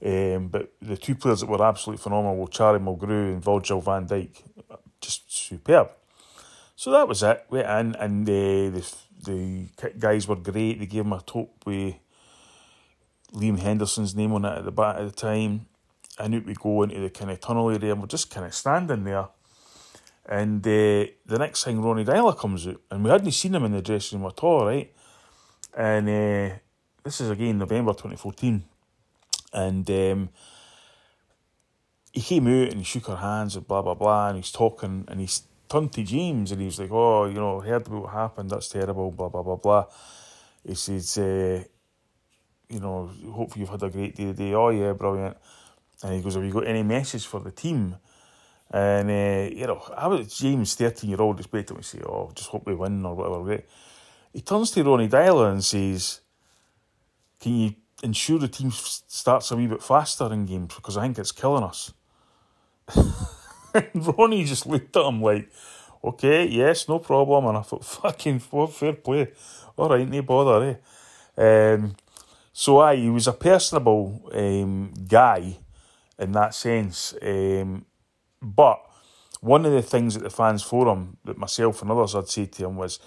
[0.00, 4.06] Um, but the two players that were absolutely phenomenal were Charlie Mulgrew and Virgil van
[4.06, 4.42] Dijk.
[5.00, 5.90] Just superb.
[6.76, 7.44] So that was it.
[7.50, 8.84] Went in and the,
[9.24, 9.68] the
[9.98, 10.78] guys were great.
[10.78, 11.94] They gave him a top with
[13.32, 15.66] Liam Henderson's name on it at the back at the time.
[16.18, 18.54] And out we go into the kind of tunnel area and we're just kind of
[18.54, 19.28] standing there.
[20.26, 22.80] And uh, the next thing, Ronny Deila comes out.
[22.90, 24.92] And we hadn't seen him in the dressing room at all, right?
[25.76, 26.56] And uh,
[27.02, 28.62] this is again November 2014.
[29.54, 30.28] And um,
[32.12, 34.28] he came out and shook her hands and blah, blah, blah.
[34.28, 37.60] And he's talking and he's turned to James and he was like, oh, you know,
[37.60, 38.50] heard about what happened.
[38.50, 39.84] That's terrible, blah, blah, blah, blah.
[40.64, 41.62] He says, uh,
[42.68, 44.54] you know, hopefully you've had a great day today.
[44.54, 45.36] Oh, yeah, brilliant.
[46.02, 47.96] And he goes, have you got any message for the team?
[48.70, 52.50] And, uh, you know, I was James, 13 year old, expecting to say, oh, just
[52.50, 53.40] hope we win or whatever.
[53.40, 53.66] Right?
[54.32, 56.20] He turns to Ronny Deila and says,
[57.40, 61.18] can you ensure the team starts a wee bit faster in games because I think
[61.18, 61.92] it's killing us.
[63.94, 65.50] Ronny just looked at him like,
[66.02, 67.46] okay, yes, no problem.
[67.46, 69.32] And I thought, fucking fair play.
[69.76, 70.78] All right, no bother,
[71.36, 71.74] eh?
[71.74, 71.96] Um,
[72.52, 75.58] so, aye, he was a personable um, guy
[76.18, 77.14] in that sense.
[77.22, 77.84] Um,
[78.42, 78.80] but
[79.40, 82.64] one of the things that the fans forum that myself and others had said to
[82.64, 82.98] him was,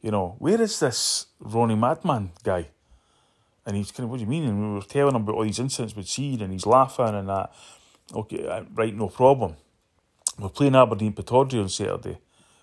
[0.00, 2.68] you know, where is this Ronnie Madman guy?
[3.68, 4.46] And he's kind of, what do you mean?
[4.46, 7.28] And we were telling him about all these incidents with Seed and he's laughing and
[7.28, 7.52] that.
[8.14, 9.56] Okay, right, no problem.
[10.38, 12.16] We're playing Aberdeen Pittodrie on Saturday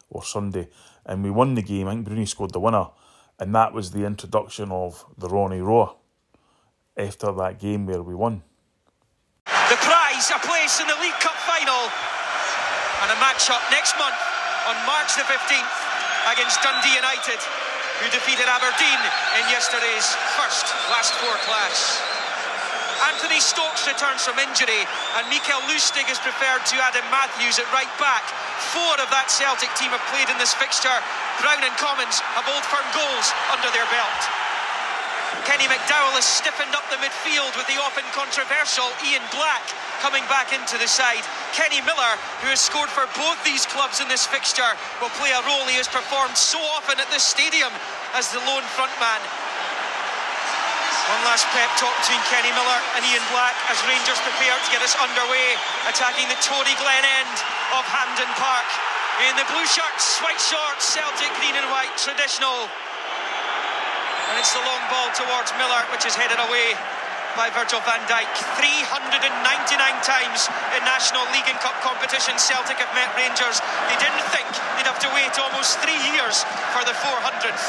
[0.10, 0.68] or Sunday
[1.06, 1.88] and we won the game.
[1.88, 2.88] I think Bruni scored the winner.
[3.38, 5.96] And that was the introduction of the Ronny Roar
[6.98, 8.42] after that game where we won.
[9.46, 11.86] The prize, a place in the League Cup final
[13.06, 14.18] and a match up next month
[14.66, 17.65] on March the 15th against Dundee United
[18.02, 19.02] who defeated Aberdeen
[19.40, 22.02] in yesterday's first last four clash.
[23.12, 24.88] Anthony Stokes returns from injury
[25.20, 28.24] and Mikael Lustig is preferred to Adam Matthews at right back.
[28.72, 30.96] Four of that Celtic team have played in this fixture.
[31.44, 34.45] Brown and Commons have old firm goals under their belt.
[35.46, 39.62] Kenny McDowell has stiffened up the midfield with the often controversial Ian Black
[40.02, 41.22] coming back into the side.
[41.54, 45.42] Kenny Miller, who has scored for both these clubs in this fixture, will play a
[45.46, 47.70] role he has performed so often at this stadium
[48.18, 49.22] as the lone frontman.
[51.14, 54.82] One last pep talk between Kenny Miller and Ian Black as Rangers prepare to get
[54.82, 55.54] us underway,
[55.86, 57.36] attacking the Tory Glen end
[57.78, 58.66] of Hampden Park.
[59.30, 62.66] In the blue shirts, white shorts, Celtic green and white, traditional.
[64.36, 66.76] And it's the long ball towards Miller, which is headed away
[67.40, 68.28] by Virgil van Dijk.
[68.60, 69.32] 399
[70.04, 73.64] times in National League and Cup competition, Celtic have met Rangers.
[73.88, 74.44] They didn't think
[74.76, 76.44] they'd have to wait almost three years
[76.76, 77.64] for the 400th.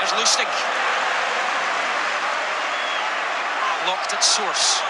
[0.00, 0.48] There's Lustig.
[3.84, 4.80] Locked at source.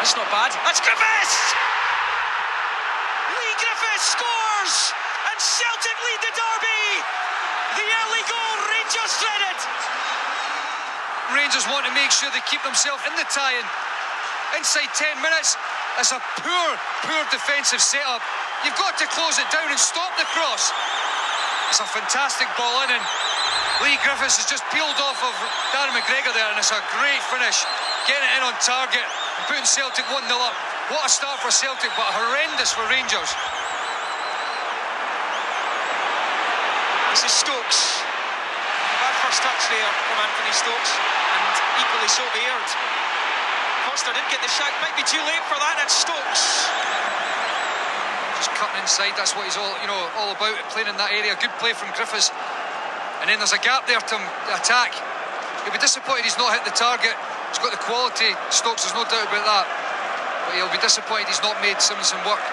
[0.00, 0.50] That's not bad.
[0.66, 1.36] That's Griffiths!
[3.38, 4.74] Leigh Griffiths scores!
[5.30, 6.84] And Celtic lead the derby!
[7.78, 8.54] The early goal,
[9.22, 10.02] Rangers threaded!
[11.38, 13.66] Rangers want to make sure they keep themselves in the tie-in.
[14.58, 15.56] Inside 10 minutes,
[15.96, 16.68] it's a poor,
[17.08, 18.20] poor defensive setup.
[18.64, 20.70] You've got to close it down and stop the cross.
[21.70, 23.04] It's a fantastic ball in and
[23.80, 25.34] Leigh Griffiths has just peeled off of
[25.72, 27.64] Darren McGregor there and it's a great finish.
[28.04, 30.54] Getting it in on target and putting Celtic 1-0 up.
[30.92, 33.30] What a start for Celtic, but horrendous for Rangers.
[37.16, 38.02] This is Stokes.
[39.32, 42.68] First touch there from Anthony Stokes, and equally so Baird.
[43.88, 45.80] Foster did get the shot, might be too late for that.
[45.80, 46.68] That's Stokes.
[48.36, 51.32] Just cutting inside, that's what he's all you know all about, playing in that area.
[51.40, 52.28] Good play from Griffiths.
[53.24, 54.16] And then there's a gap there to
[54.52, 54.92] attack.
[55.64, 57.16] He'll be disappointed he's not hit the target.
[57.48, 59.64] He's got the quality, Stokes, there's no doubt about that.
[60.44, 62.44] But he'll be disappointed he's not made Simonsen work.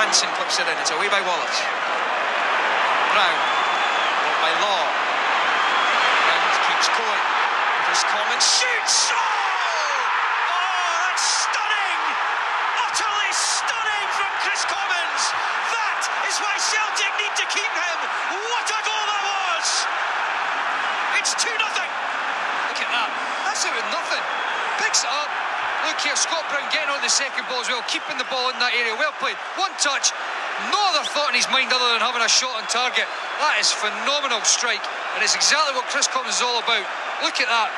[0.00, 0.72] Johansen clips it in.
[0.80, 1.60] It's away by Wallace.
[3.12, 3.36] Brown.
[4.24, 4.84] Brought by Law.
[6.24, 7.20] Brown keeps McCoy.
[7.84, 9.12] Kris Commons shoots!
[9.12, 9.20] Oh!
[10.56, 12.00] Oh, that's stunning!
[12.80, 15.22] Utterly stunning from Kris Commons!
[15.68, 16.00] That
[16.32, 17.98] is why Celtic need to keep him!
[18.40, 19.68] What a goal that was!
[21.20, 21.90] It's 2 nothing.
[22.72, 23.10] Look at that.
[23.52, 24.24] That's it with nothing.
[24.80, 25.28] Picks it up.
[25.88, 28.56] Look here, Scott Brown getting on the second ball as well, keeping the ball in
[28.60, 28.92] that area.
[29.18, 29.36] Played.
[29.58, 30.12] One touch.
[30.70, 33.08] No other thought in his mind other than having a shot on target.
[33.40, 34.84] That is phenomenal strike,
[35.16, 36.84] and it's exactly what Kris Commons is all about.
[37.24, 37.70] Look at that.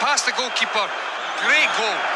[0.00, 0.88] Past the goalkeeper.
[1.44, 2.14] Great goal.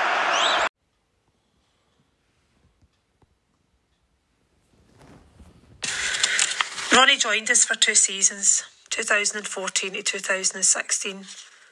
[6.93, 11.26] Ronny joined us for two seasons, 2014 to 2016,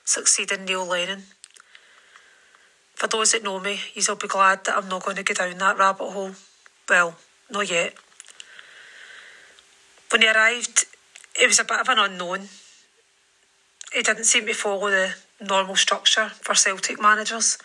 [0.04, 1.24] succeeding Neil Lennon.
[2.97, 5.59] For those that know me, you'll be glad that I'm not going to go down
[5.59, 6.32] that rabbit hole.
[6.88, 7.14] Well,
[7.51, 7.94] not yet.
[10.11, 10.86] When he arrived,
[11.38, 12.49] it was a bit of an unknown.
[13.92, 17.59] He didn't seem to follow the normal structure for Celtic managers.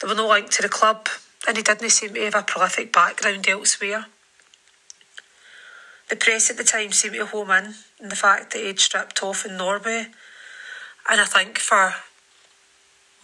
[0.00, 1.08] There were no link to the club,
[1.48, 4.06] and he didn't seem to have a prolific background elsewhere.
[6.08, 9.24] The press at the time seemed to home in on the fact that he'd stripped
[9.24, 10.06] off in Norway,
[11.10, 11.94] and I think for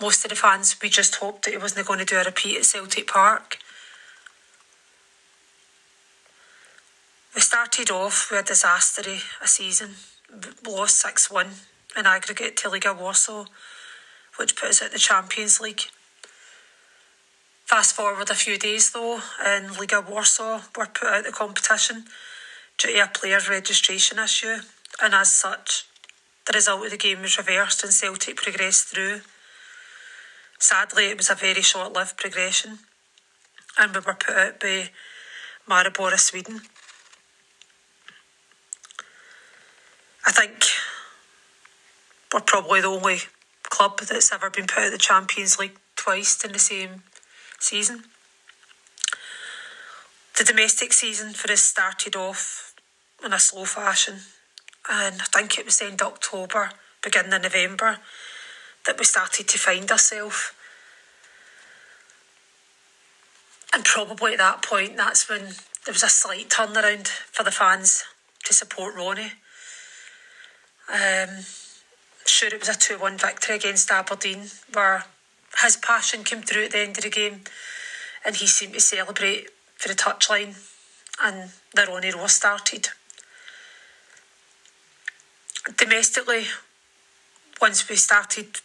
[0.01, 2.59] most of the fans, we just hoped that he wasn't going to do a repeat
[2.59, 3.59] at Celtic Park.
[7.35, 9.91] We started off with a disastery a season.
[10.65, 11.47] We lost 6 1
[11.97, 13.45] in aggregate to Legia Warsaw,
[14.37, 15.83] which put us at the Champions League.
[17.67, 22.05] Fast forward a few days though, and Legia Warsaw were put out of the competition
[22.79, 24.57] due to a player registration issue,
[25.01, 25.85] and as such,
[26.47, 29.21] the result of the game was reversed and Celtic progressed through.
[30.63, 32.81] Sadly, it was a very short lived progression,
[33.79, 34.91] and we were put out by
[35.67, 36.61] Maribor of Sweden.
[40.27, 40.67] I think
[42.33, 43.21] we're probably the only
[43.63, 47.05] club that's ever been put out of the Champions League twice in the same
[47.59, 48.05] season.
[50.37, 52.75] The domestic season for us started off
[53.25, 54.17] in a slow fashion,
[54.91, 57.99] and I think it was end October, beginning of November,
[58.87, 60.53] that we started to find ourselves.
[63.73, 65.41] And probably at that point, that's when
[65.85, 68.05] there was a slight turnaround for the fans
[68.45, 69.33] to support Ronny.
[70.93, 71.45] Um,
[72.27, 75.05] sure, it was a 2 1 victory against Aberdeen where
[75.63, 77.43] his passion came through at the end of the game
[78.25, 80.57] and he seemed to celebrate for the touchline
[81.23, 82.89] and the Ronny Roar started.
[85.77, 86.45] Domestically,
[87.61, 88.61] once we started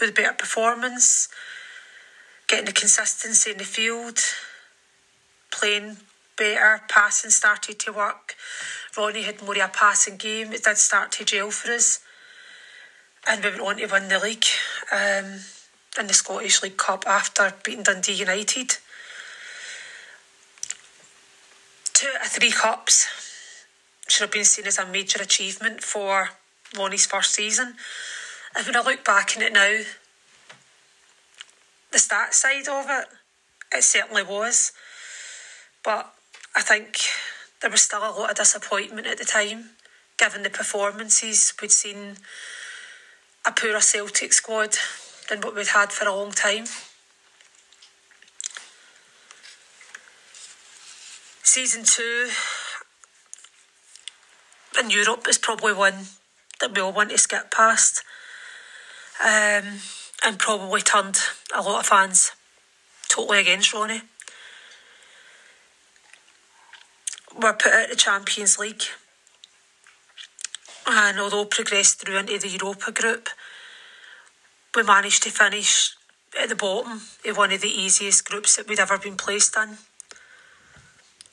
[0.00, 1.28] with better performance,
[2.46, 4.18] getting the consistency in the field,
[5.50, 5.98] playing
[6.36, 8.34] better, passing started to work.
[8.96, 10.52] Ronny had more of a passing game.
[10.52, 12.00] It did start to gel for us.
[13.26, 14.44] And we went on to win the league
[14.92, 15.40] um,
[15.98, 18.76] in the Scottish League Cup after beating Dundee United.
[21.92, 23.08] Two out of three cups
[24.08, 26.30] should have been seen as a major achievement for
[26.76, 27.74] Ronny's first season.
[28.66, 29.78] When I look back on it now,
[31.92, 33.06] the stats side of it,
[33.72, 34.72] it certainly was.
[35.84, 36.12] But
[36.56, 36.98] I think
[37.62, 39.70] there was still a lot of disappointment at the time,
[40.18, 42.16] given the performances we'd seen
[43.46, 44.76] a poorer Celtic squad
[45.30, 46.64] than what we'd had for a long time.
[51.42, 52.28] Season two
[54.78, 56.06] in Europe is probably one
[56.60, 58.02] that we all want to skip past.
[59.24, 59.80] Um,
[60.24, 61.18] and probably turned
[61.54, 62.32] a lot of fans
[63.08, 64.02] totally against Ronny.
[67.40, 68.82] We're put out the Champions League,
[70.86, 73.28] and although progressed through into the Europa group,
[74.74, 75.94] we managed to finish
[76.40, 79.78] at the bottom of one of the easiest groups that we'd ever been placed in.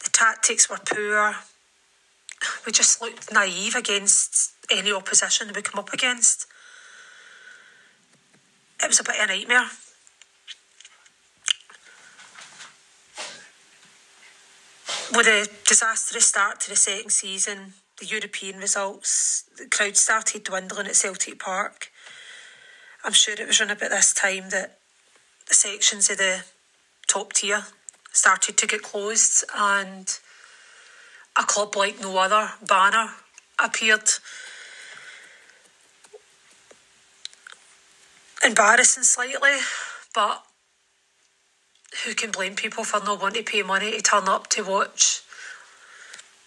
[0.04, 1.36] The tactics were poor.
[2.66, 6.48] We just looked naive against any opposition that we come up against
[8.82, 9.70] it was a bit of a nightmare.
[15.12, 20.88] With a disastrous start to the second season, the European results, the crowd started dwindling
[20.88, 21.90] at Celtic Park.
[23.04, 24.80] I'm sure it was around about this time that
[25.48, 26.44] the sections of the
[27.08, 27.64] top tier
[28.12, 30.20] started to get closed and
[31.38, 33.12] a club like no other, Banner,
[33.64, 34.10] appeared
[38.46, 39.58] embarrassing slightly,
[40.14, 40.43] but
[42.04, 45.22] who can blame people for not wanting to pay money to turn up to watch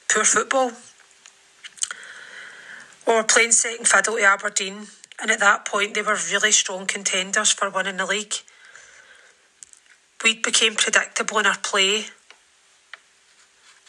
[0.09, 0.73] poor football?
[3.07, 4.87] We were playing second fiddle to Aberdeen,
[5.21, 8.35] and at that point they were really strong contenders for winning the league.
[10.23, 12.07] We became predictable in our play.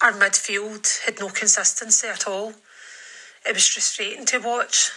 [0.02, 2.54] Our midfield had no consistency at all.
[3.46, 4.92] It was frustrating to watch.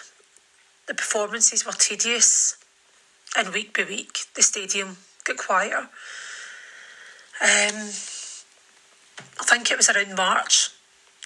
[0.86, 2.56] The performances were tedious,
[3.36, 5.88] and week by week the stadium got quieter.
[7.40, 7.90] Um,
[9.40, 10.70] I think it was around March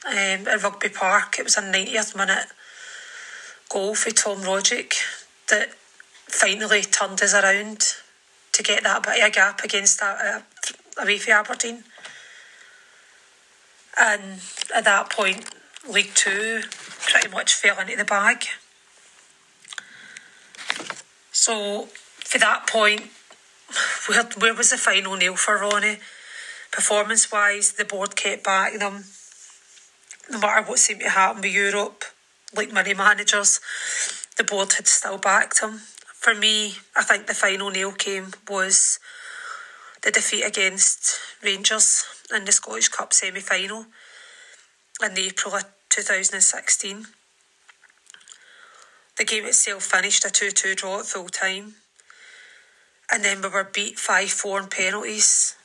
[0.07, 1.39] um, at Rugby Park.
[1.39, 2.47] It was a 90th minute
[3.69, 4.95] goal for Tom Rogic
[5.51, 5.75] that
[6.27, 7.95] finally turned us around
[8.53, 11.85] to get that bit of a gap against that uh, away for Aberdeen.
[13.99, 14.41] And
[14.75, 15.55] at that point,
[15.89, 16.63] League Two
[17.01, 18.47] pretty much fell into the bag.
[21.39, 21.87] So,
[22.25, 23.03] for that point,
[24.09, 25.99] where, where was the final nail for Ronny?
[26.73, 29.05] Performance wise, the board kept backing them.
[30.31, 32.05] No matter what seemed to happen with Europe,
[32.57, 33.61] like many managers,
[34.39, 35.83] the board had still backed him.
[36.15, 38.99] For me, I think the final nail came was
[40.03, 43.85] the defeat against Rangers in the Scottish Cup semi final
[45.05, 47.07] in April of 2016.
[49.19, 51.77] The game itself finished a 2 2 draw at full time,
[53.11, 55.57] and then we were beat 5 4 in penalties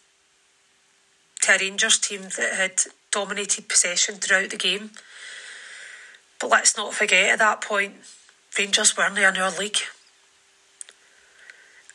[1.42, 2.82] to a Rangers team that had
[3.12, 4.92] dominated possession throughout the game.
[6.40, 7.96] But let's not forget at that point,
[8.58, 9.78] Rangers weren't in our league.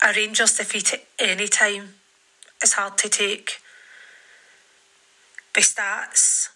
[0.03, 1.95] A Rangers defeat at any time
[2.63, 3.61] is hard to take.
[5.55, 6.51] By stats,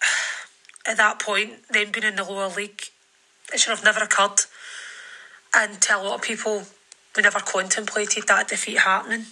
[0.86, 2.82] at that point, them being in the lower league,
[3.52, 4.42] it should have never occurred.
[5.54, 6.64] And to a lot of people,
[7.16, 9.26] we never contemplated that defeat happening.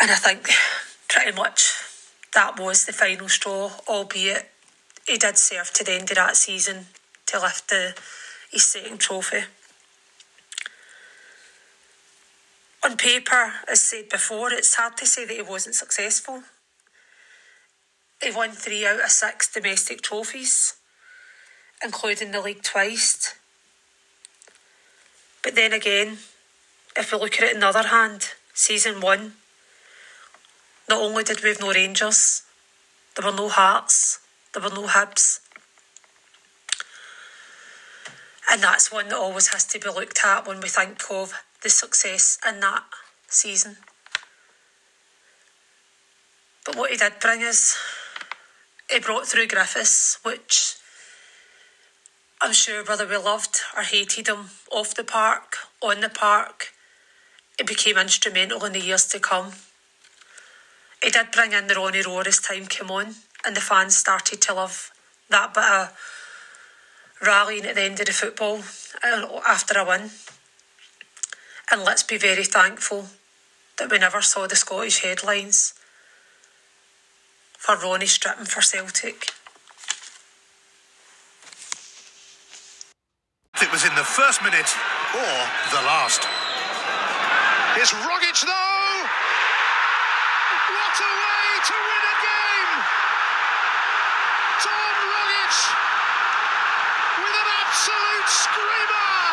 [0.00, 0.48] And I think
[1.08, 1.72] pretty much
[2.34, 4.50] that was the final straw, albeit
[5.06, 6.86] he did serve to the end of that season
[7.26, 7.94] to lift the
[8.50, 9.44] his trophy.
[12.84, 16.42] On paper, as said before, it's hard to say that he wasn't successful.
[18.24, 20.76] He won three out of six domestic trophies,
[21.84, 23.34] including the league twice.
[25.42, 26.16] But then again,
[26.96, 29.34] if we look at it in the other hand, season one,
[30.88, 32.44] not only did we have no Rangers,
[33.14, 34.20] there were no Hearts,
[34.54, 35.40] there were no Hibs.
[38.50, 41.68] And that's one that always has to be looked at when we think of the
[41.68, 42.84] success in that
[43.28, 43.76] season.
[46.64, 47.76] But what he did bring us,
[48.90, 50.76] he brought through Griffiths, which
[52.40, 56.72] I'm sure whether we loved or hated him off the park, on the park,
[57.58, 59.52] it became instrumental in the years to come.
[61.02, 63.14] It did bring in the Ronny Roar as time came on,
[63.46, 64.90] and the fans started to love
[65.30, 65.96] that bit of
[67.24, 68.62] rallying at the end of the football
[69.46, 70.10] after a win.
[71.70, 73.06] And let's be very thankful
[73.78, 75.74] that we never saw the Scottish headlines
[77.64, 79.32] for Ronny stripping for Celtic.
[83.56, 84.68] It was in the first minute
[85.16, 85.36] or
[85.72, 86.28] the last.
[87.72, 89.00] Here's Rogic though!
[90.76, 92.72] What a way to win a game!
[94.60, 95.56] Tom Rogic
[97.16, 99.24] with an absolute screamer!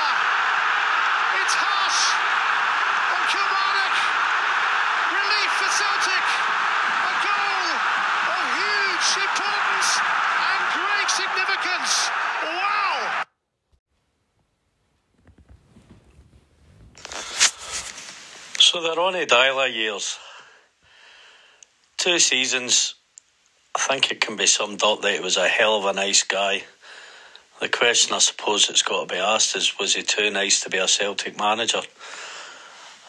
[1.36, 2.02] It's harsh
[3.12, 3.96] on Kilmarnock.
[5.20, 6.26] Relief for Celtic.
[7.02, 7.68] A goal
[8.32, 8.46] of
[9.18, 12.10] and great significance.
[12.44, 13.24] Wow!
[18.60, 20.18] So the Ronny Deila years.
[21.98, 22.96] Two seasons,
[23.76, 26.24] I think it can be summed up that he was a hell of a nice
[26.24, 26.64] guy.
[27.60, 30.70] The question I suppose that's got to be asked is was he too nice to
[30.70, 31.82] be a Celtic manager?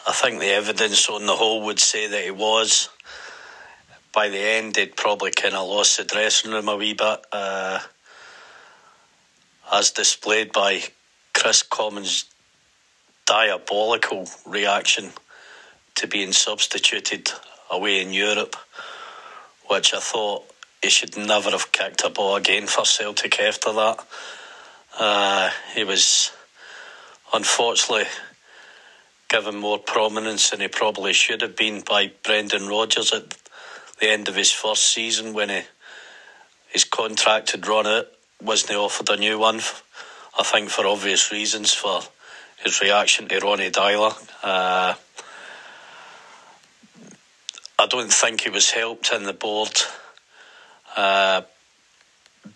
[0.05, 2.89] I think the evidence on the whole would say that he was.
[4.13, 7.79] By the end, he'd probably kind of lost the dressing room a wee bit, uh,
[9.71, 10.83] as displayed by
[11.33, 12.25] Kris Commons'
[13.25, 15.11] diabolical reaction
[15.95, 17.31] to being substituted
[17.71, 18.55] away in Europe,
[19.67, 20.45] which I thought
[20.83, 24.05] he should never have kicked a ball again for Celtic after that.
[24.99, 26.31] Uh, he was
[27.33, 28.05] unfortunately
[29.27, 33.42] given more prominence than he probably should have been by Brendan Rodgers at
[33.99, 35.61] the end of his first season when he,
[36.67, 38.07] his contract had run out,
[38.41, 39.61] wasn't offered a new one.
[40.37, 42.01] I think for obvious reasons for
[42.63, 44.15] his reaction to Ronny Deila.
[44.41, 44.95] Uh,
[47.77, 49.81] I don't think he was helped in the board
[50.95, 51.41] uh,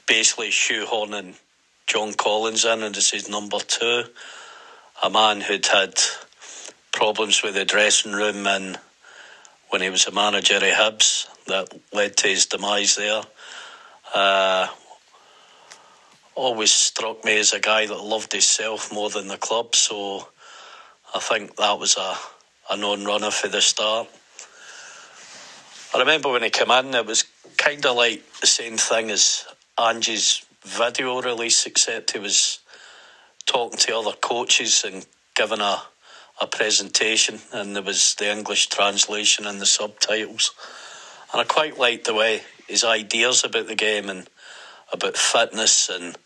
[0.08, 1.36] basically shoehorning
[1.86, 4.04] John Collins in and as his number two,
[5.04, 5.96] a man who'd had
[6.92, 8.80] problems with the dressing room and
[9.70, 13.22] when he was a manager at Hibs that led to his demise there.
[14.14, 14.68] Uh,
[16.36, 20.28] always struck me as a guy that loved himself more than the club, so
[21.14, 22.16] I think that was a,
[22.72, 24.08] a non runner for the start.
[25.96, 27.26] I remember when he came in, it was
[27.58, 29.46] kind of like the same thing as
[29.82, 32.60] Ange's video release, except he was
[33.46, 35.06] talking to other coaches and
[35.36, 35.82] giving a,
[36.40, 40.54] a presentation, and there was the English translation and the subtitles.
[41.32, 44.30] And I quite liked the way his ideas about the game and
[44.94, 46.18] about fitness and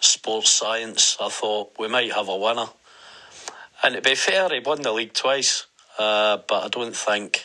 [0.00, 1.16] sports science.
[1.20, 2.66] I thought we might have a winner.
[3.82, 5.66] And to be fair, he won the league twice,
[5.98, 7.44] uh, but I don't think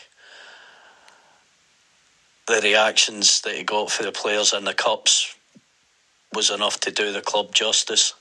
[2.47, 5.35] the reactions that he got for the players in the cups
[6.33, 8.13] was enough to do the club justice.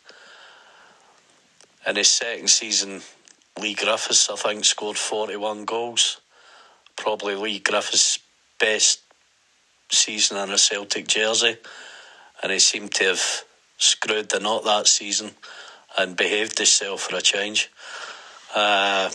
[1.86, 3.00] In his second season,
[3.60, 6.20] Leigh Griffiths, I think, scored 41 goals.
[6.96, 8.18] Probably Leigh Griffiths'
[8.58, 9.00] best
[9.90, 11.56] season in a Celtic jersey.
[12.42, 13.44] And he seemed to have
[13.76, 15.32] screwed the knot that season
[15.98, 17.70] and behaved himself for a change.
[18.54, 19.10] Uh,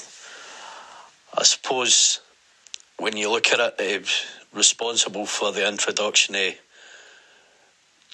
[1.38, 2.22] I suppose
[2.98, 6.56] when you look at it, he was responsible for the introduction of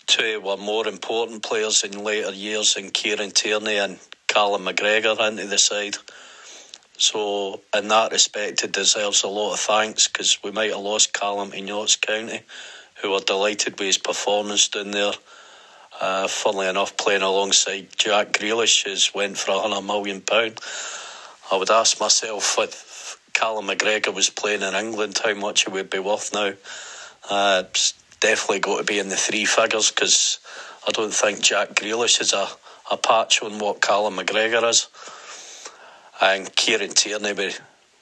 [0.08, 5.46] two were more important players in later years than Kieran Tierney and Callum McGregor into
[5.46, 5.98] the side.
[6.98, 11.14] So, in that respect, it deserves a lot of thanks because we might have lost
[11.14, 12.42] Callum in Notts County,
[13.02, 15.14] who were delighted with his performance down there.
[16.00, 20.60] Uh, funnily enough, playing alongside Jack Grealish, who's went for a hundred million pound.
[21.52, 25.90] I would ask myself if Callum McGregor was playing in England, how much it would
[25.90, 26.54] be worth now.
[27.30, 30.40] Uh, it's definitely got to be in the three figures because
[30.88, 32.48] I don't think Jack Grealish is a,
[32.92, 34.88] a patch on what Callum McGregor is.
[36.24, 37.52] And Kieran Tierney, we,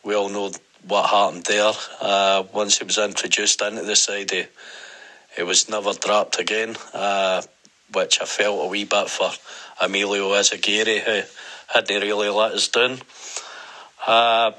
[0.04, 0.52] we all know
[0.86, 1.72] what happened there.
[2.02, 4.46] Uh, once he was introduced into the side, he,
[5.38, 7.42] he was never dropped again, uh,
[7.94, 9.32] which I felt a wee bit for
[9.82, 11.22] Emilio Izaguirre, who
[11.68, 13.00] hadn't really let us down.
[14.06, 14.52] Uh,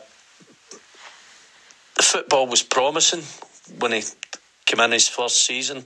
[1.97, 3.23] the football was promising
[3.79, 4.03] when he
[4.65, 5.85] came in his first season.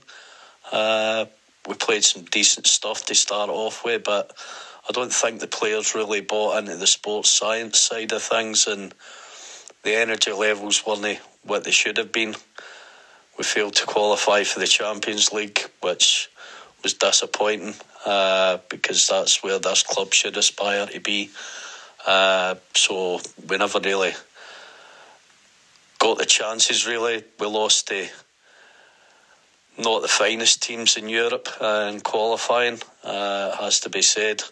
[0.71, 1.25] Uh,
[1.67, 4.33] we played some decent stuff to start off with, but
[4.89, 8.95] I don't think the players really bought into the sports science side of things, and
[9.83, 12.35] the energy levels weren't what they should have been.
[13.39, 16.31] We failed to qualify for the Champions League, which
[16.83, 17.75] was disappointing
[18.05, 21.31] uh, because that's where this club should aspire to be.
[22.07, 24.13] Uh, so we never really
[25.99, 26.87] got the chances.
[26.87, 28.07] Really, we lost to
[29.77, 32.79] not the finest teams in Europe uh, in qualifying.
[33.03, 34.43] Uh, has to be said.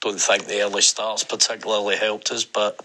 [0.00, 2.80] Don't think the early starts particularly helped us, but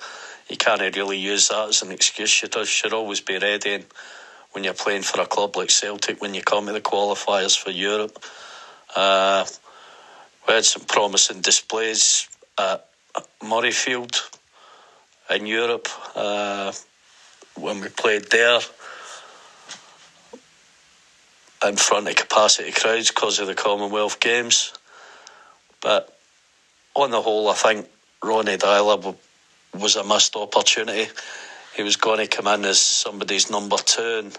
[0.49, 2.41] you can't really use that as an excuse.
[2.41, 3.75] You should always be ready.
[3.75, 3.85] And
[4.51, 7.69] when you're playing for a club like Celtic, when you come to the qualifiers for
[7.69, 8.23] Europe,
[8.95, 9.45] uh,
[10.47, 12.27] we had some promising displays
[12.57, 12.85] at
[13.41, 14.19] Murrayfield
[15.29, 16.73] in Europe uh,
[17.55, 18.59] when we played there
[21.65, 24.73] in front of capacity crowds because of the Commonwealth Games.
[25.81, 26.17] But
[26.95, 27.87] on the whole, I think
[28.23, 29.15] Ronny Deila
[29.73, 31.09] was a missed opportunity.
[31.75, 34.37] He was going to come in as somebody's number two, and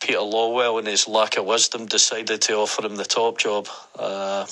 [0.00, 3.68] Peter Lawwell, in his lack of wisdom, decided to offer him the top job.
[3.98, 4.46] Uh,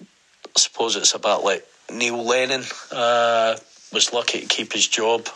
[0.00, 2.62] I suppose it's about like Neil Lennon
[2.92, 3.56] uh,
[3.92, 5.26] was lucky to keep his job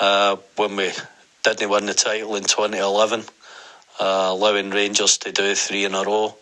[0.00, 0.90] uh, when we
[1.42, 3.24] didn't win the title in 2011
[3.98, 6.34] allowing Rangers to do three in a row.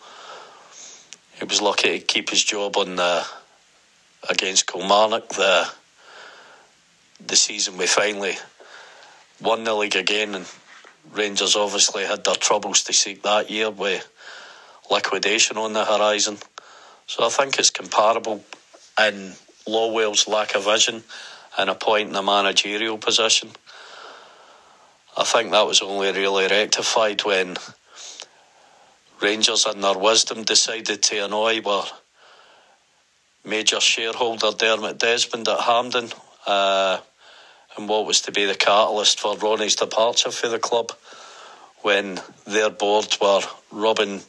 [1.39, 3.27] He was lucky to keep his job on the
[4.29, 5.69] against Kilmarnock the
[7.25, 8.37] the season we finally
[9.41, 10.47] won the league again and
[11.13, 14.07] Rangers obviously had their troubles to seek that year with
[14.91, 16.39] liquidation on the horizon.
[17.07, 18.45] So I think it's comparable
[19.01, 19.35] in
[19.67, 21.05] Lawwell's lack of vision
[21.59, 23.51] and appointing a managerial position.
[25.19, 27.57] I think that was only really rectified when
[29.23, 31.87] Rangers, in their wisdom, decided to annoy our
[33.43, 36.11] major shareholder Dermot Desmond at Hampden,
[36.47, 36.99] uh,
[37.77, 40.93] and what was to be the catalyst for Ronny's departure for the club
[41.81, 43.41] when their board were
[43.73, 44.21] rubbing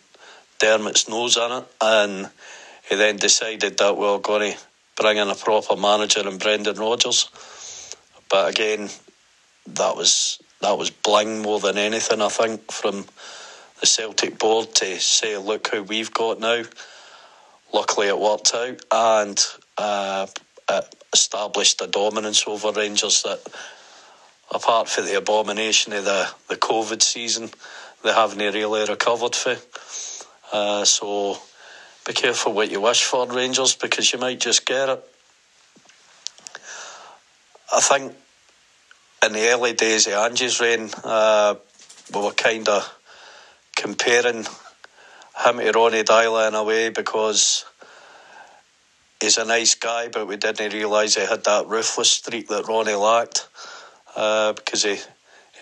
[0.59, 2.29] Dermot's nose in it, and
[2.89, 4.57] he then decided that we were going to
[4.95, 7.29] bring in a proper manager in Brendan Rodgers.
[8.29, 8.89] But again,
[9.67, 13.05] that was that was bling more than anything, I think, from
[13.79, 16.63] the Celtic board to say, look who we've got now.
[17.73, 19.45] Luckily, it worked out and
[19.77, 20.27] uh,
[21.13, 23.41] established a dominance over Rangers that,
[24.53, 27.49] apart from the abomination of the, the COVID season,
[28.03, 29.57] they haven't really recovered for.
[30.51, 31.37] Uh, so
[32.05, 35.03] be careful what you wish for, Rangers, because you might just get it.
[37.75, 38.13] I think
[39.25, 41.55] in the early days of Ange's reign, uh,
[42.13, 42.93] we were kind of
[43.75, 47.65] comparing him to Ronny Deila in a way because
[49.19, 52.93] he's a nice guy, but we didn't realise he had that ruthless streak that Ronny
[52.93, 53.47] lacked
[54.15, 54.97] uh, because he,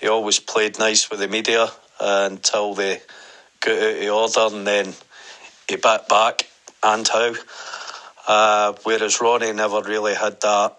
[0.02, 1.68] he always played nice with the media
[2.00, 3.02] uh, until they
[3.62, 4.94] got out of order and then
[5.68, 6.48] he backed back
[6.84, 7.34] and how.
[8.28, 10.78] Uh, whereas Ronnie never really had that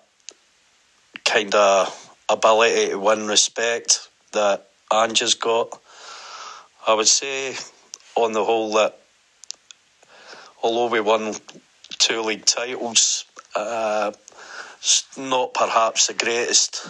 [1.24, 5.80] kind of ability to win respect that Ange's got.
[6.86, 7.56] I would say,
[8.14, 8.98] on the whole, that
[10.62, 11.34] although we won
[11.98, 13.24] two league titles,
[13.54, 14.12] uh,
[15.16, 16.88] not perhaps the greatest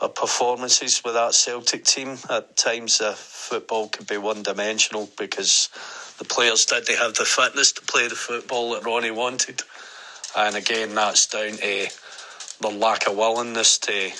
[0.00, 2.16] of performances with that Celtic team.
[2.28, 5.68] At times, the football could be one dimensional because
[6.18, 9.62] the players didn't have the fitness to play the football that Ronny wanted.
[10.36, 11.88] And again, that's down to
[12.64, 14.10] the lack of willingness to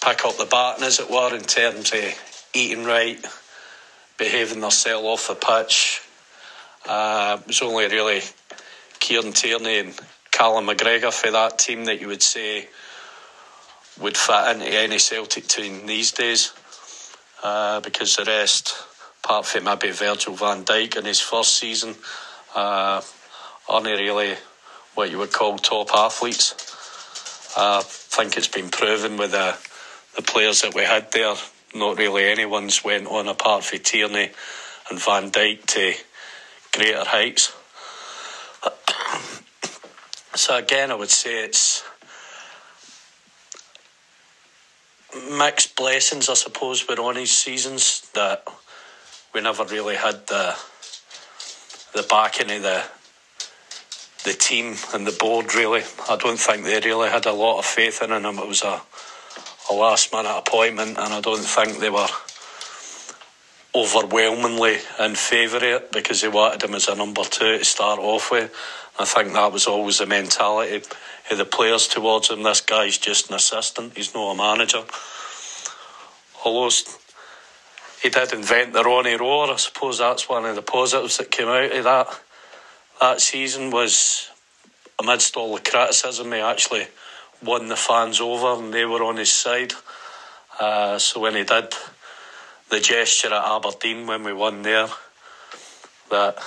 [0.00, 3.22] pick up the baton, as it were, in terms of eating right,
[4.16, 6.00] behaving themselves off the pitch.
[6.88, 8.22] Uh, it was only really
[9.00, 12.68] Kieran Tierney and Callum McGregor for that team that you would say
[14.00, 16.54] would fit into any Celtic team these days,
[17.42, 18.72] uh, because the rest,
[19.22, 21.96] apart from maybe Virgil van Dijk in his first season,
[22.54, 23.02] uh,
[23.68, 24.36] aren't really
[24.94, 26.67] what you would call top athletes.
[27.56, 29.56] I think it's been proven with the,
[30.16, 31.34] the players that we had there.
[31.74, 34.30] Not really anyone's went on apart from Tierney
[34.90, 35.94] and Van Dijk to
[36.72, 37.52] greater heights.
[40.34, 41.84] so again, I would say it's
[45.30, 48.46] mixed blessings, I suppose, with on his seasons that
[49.34, 50.56] we never really had the
[51.94, 52.84] the backing of the
[54.24, 55.54] the team and the board.
[55.54, 58.24] Really, I don't think they really had a lot of faith in him.
[58.24, 58.80] It was a
[59.70, 62.08] a last minute appointment, and I don't think they were
[63.74, 67.98] overwhelmingly in favour of it because they wanted him as a number two to start
[67.98, 68.54] off with.
[68.98, 70.82] I think that was always the mentality
[71.30, 72.42] of the players towards him.
[72.42, 74.84] This guy's just an assistant, he's not a manager.
[76.44, 76.74] Although
[78.02, 81.48] he did invent the Ronny Roar, I suppose that's one of the positives that came
[81.48, 82.20] out of that
[83.00, 84.30] that season was
[84.98, 86.86] amidst all the criticism he actually
[87.42, 89.72] won the fans over and they were on his side.
[90.58, 91.72] Uh, so when he did
[92.70, 94.88] the gesture at Aberdeen when we won there,
[96.10, 96.38] that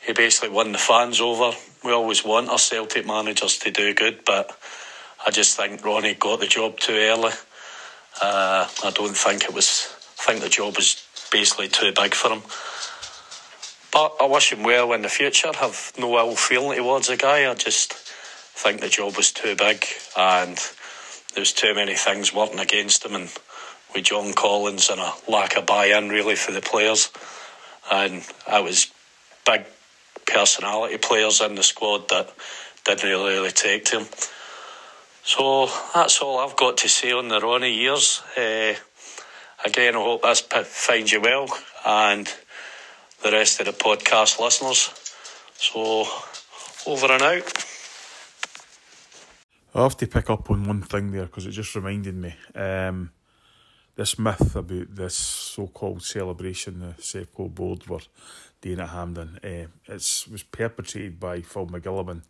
[0.00, 1.52] he basically won the fans over.
[1.84, 4.50] We always want our Celtic managers to do good, but
[5.24, 7.32] I just think Ronny got the job too early.
[8.20, 9.94] Uh, I don't think it was.
[10.18, 12.42] I think the job was basically too big for him.
[13.92, 15.52] But I wish him well in the future.
[15.52, 17.50] Have no ill feeling towards the guy.
[17.50, 19.84] I just think the job was too big
[20.16, 20.56] and
[21.34, 23.30] there was too many things working against him, and
[23.94, 27.10] with John Collins and a lack of buy-in really for the players,
[27.90, 28.90] and I was
[29.46, 29.64] big
[30.26, 32.32] personality players in the squad that
[32.84, 34.06] didn't really, take to him.
[35.22, 38.22] So that's all I've got to say on the Ronny years.
[38.36, 38.74] Uh,
[39.64, 41.46] again, I hope this finds you well
[41.86, 42.32] and
[43.22, 44.90] the rest of the podcast listeners.
[45.54, 46.06] So
[46.86, 47.64] over and out.
[49.74, 52.34] I have to pick up on one thing there because it just reminded me.
[52.54, 53.10] Um,
[53.94, 58.00] this myth about this so-called celebration the Sevco board were
[58.60, 59.38] doing at Hampden.
[59.44, 62.22] Uh, it was perpetrated by Phil Mac Giolla Bhain,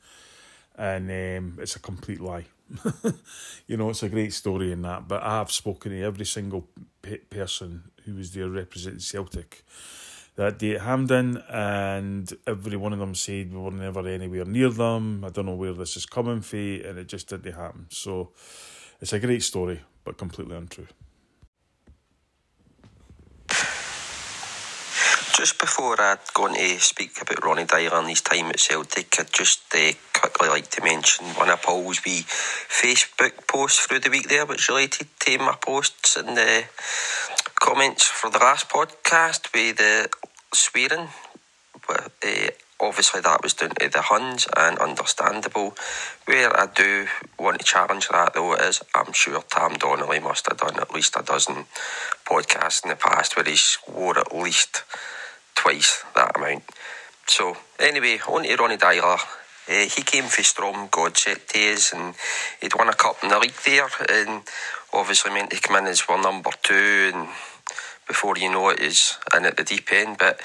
[0.76, 2.46] and um, it's a complete lie.
[3.66, 6.68] you know, it's a great story in that, but I have spoken to every single
[7.02, 9.64] pe- person who was there representing Celtic
[10.36, 14.70] that day at Hampden, and every one of them said we were never anywhere near
[14.70, 15.24] them.
[15.24, 17.86] I don't know where this is coming from, and it just didn't happen.
[17.90, 18.30] So
[19.00, 20.86] it's a great story, but completely untrue.
[25.32, 29.18] Just before I go on to speak about Ronny Deila and his time at Celtic,
[29.18, 34.10] I'd just uh, quickly like to mention one of Paul's wee Facebook posts through the
[34.10, 36.64] week there, which related to my posts and the
[37.60, 40.08] comments for the last podcast with the
[40.52, 41.08] swearing.
[41.88, 42.50] Uh,
[42.80, 45.74] obviously that was down to the Huns and understandable.
[46.24, 47.06] Where I do
[47.38, 51.16] want to challenge that though is I'm sure Tam Donnelly must have done at least
[51.18, 51.66] a dozen
[52.24, 54.82] podcasts in the past where he swore at least
[55.54, 56.64] twice that amount.
[57.26, 59.18] So anyway, on to Ronny Deila.
[59.70, 62.14] Uh, he came for Strømsgodset days and
[62.60, 64.42] he'd won a cup in the league there and
[64.92, 67.28] obviously meant to come in as well number two and
[68.08, 70.18] before you know it is in at the deep end.
[70.18, 70.40] But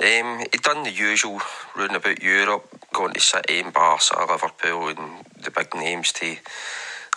[0.00, 1.40] um, he'd done the usual
[1.76, 6.36] round about Europe, going to City and Barca, Liverpool and the big names to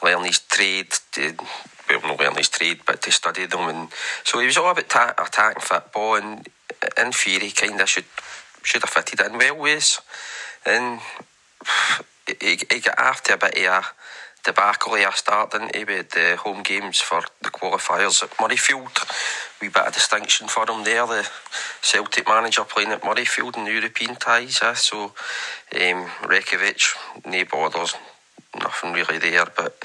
[0.04, 1.34] learn his trade, to,
[1.90, 3.68] well not learn his trade but to study them.
[3.70, 3.90] And
[4.24, 6.48] so he was all about ta- attacking football and
[6.96, 8.06] in theory kind of should
[8.62, 10.02] should have fitted in well with us.
[10.64, 11.00] And
[12.42, 13.86] he, he got after a bit of a
[14.44, 18.98] debacle of a start, didn't he, with the home games for the qualifiers at Murrayfield.
[19.62, 21.30] We bit of distinction for him there, the
[21.82, 24.60] Celtic manager playing at Murrayfield in the European ties.
[24.62, 24.74] Eh?
[24.74, 25.14] So,
[25.82, 26.82] um, Reykjavik,
[27.26, 27.86] no
[28.58, 29.78] nothing really there, but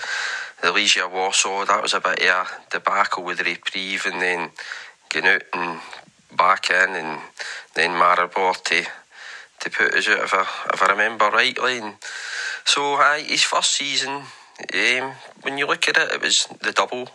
[0.63, 4.51] the Legia Warsaw, that was a bit of a debacle with the reprieve and then
[5.11, 5.81] getting out and
[6.37, 7.21] back in and
[7.75, 8.87] then Maribor to
[9.65, 11.79] to put us out if I, if I remember rightly.
[11.79, 11.95] And
[12.65, 15.13] so, uh, his first season, um,
[15.43, 17.09] when you look at it, it was the double.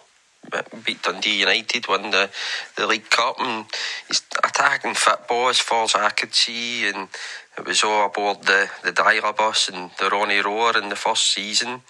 [0.85, 2.29] Beat Dundee United, won the,
[2.75, 3.65] the League Cup, and
[4.07, 6.87] he's attacking football as far as I could see.
[6.87, 7.09] And
[7.57, 11.33] it was all aboard the, the Deila bus and the Ronny Roar in the first
[11.33, 11.81] season,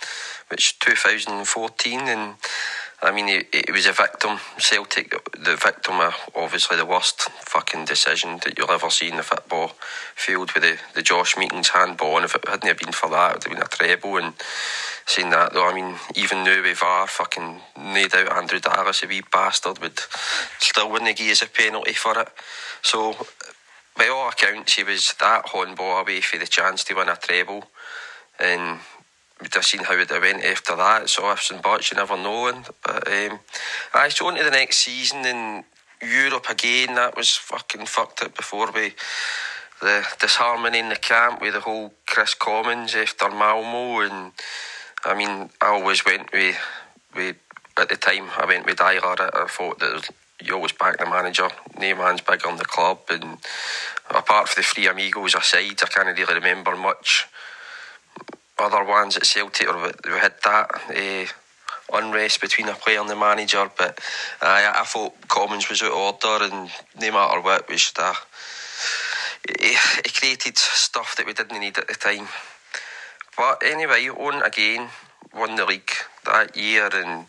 [0.50, 2.00] which 2014.
[2.02, 2.36] And
[3.02, 4.40] I mean, he was a victim.
[4.58, 9.24] Celtic, the victim of obviously the worst fucking decision that you'll ever see in the
[9.24, 9.72] football
[10.16, 12.18] field with the, the Josh Meekings handball.
[12.18, 14.18] And if it hadn't been for that, it would have been a treble.
[14.18, 14.34] And
[15.06, 19.08] saying that though, I mean, even now with VAR, fucking no doubt Andrew Dallas, a
[19.08, 20.00] wee bastard, would
[20.60, 22.28] still wouldn't give us a penalty for it.
[22.82, 23.16] So,
[23.98, 27.64] by all accounts, he was that handball away for the chance to win a treble.
[28.40, 28.80] And
[29.42, 31.18] we'd have seen how it went after that.
[31.20, 32.64] All ifs and buts, you never know.
[32.84, 33.40] But um,
[33.94, 35.64] I so on to the next season in
[36.02, 36.96] Europe again.
[36.96, 38.94] That was fucking fucked up before we
[39.82, 44.02] the disharmony in the camp with the whole Kris Commons after Malmo.
[44.02, 44.34] And
[45.06, 46.58] I mean, I always went with
[47.16, 47.38] with
[47.78, 49.20] at the time I went with Deila.
[49.34, 50.10] I thought that
[50.44, 51.50] you always back the manager.
[51.78, 53.38] No man's big on the club, and
[54.10, 57.28] apart from the three amigos aside, I can't really remember much
[58.62, 63.16] other ones at Celtic, or we, had that uh, unrest between a player and the
[63.16, 63.70] manager.
[63.78, 64.00] But
[64.42, 68.18] uh, I thought Commons was out of order, and no matter what, we should have.
[69.60, 72.28] He, he created stuff that we didn't need at the time.
[73.38, 74.90] But anyway, on again,
[75.34, 75.92] won the league
[76.26, 77.26] that year, and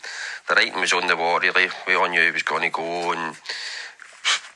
[0.49, 1.39] the writing was on the wall.
[1.39, 3.37] Really, we all knew he was going to go, and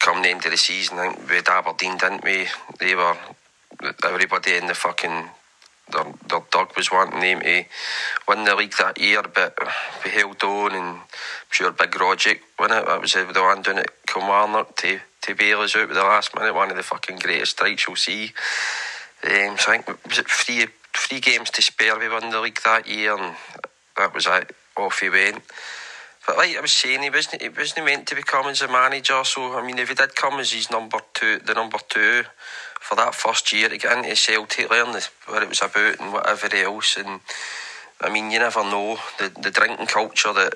[0.05, 2.47] come the end of the season, I think we had Aberdeen, didn't we?
[2.79, 3.17] They were
[4.05, 5.31] everybody in the fucking
[5.91, 7.65] their, their dog was wanting them to
[8.29, 9.57] win the league that year, but
[10.05, 11.01] we held on and
[11.51, 12.87] sure Big Rogic won it.
[12.87, 16.35] That was the one doing it Kilmarnock to, to bail us out with the last
[16.35, 18.33] minute, one of the fucking greatest strikes you'll see.
[19.25, 22.61] Um, so I think was it three three games to spare we won the league
[22.65, 23.37] that year and
[23.97, 24.55] that was it.
[24.77, 25.43] Off he went.
[26.27, 29.23] But like I was saying, he wasn't he wasn't meant to become as a manager.
[29.25, 32.25] So I mean, if he did come as his number two, the number two
[32.85, 34.93] for that first year to get into Celtic, learn
[35.27, 36.99] what it was about and whatever else.
[36.99, 37.21] And
[38.01, 40.55] I mean, you never know the the drinking culture that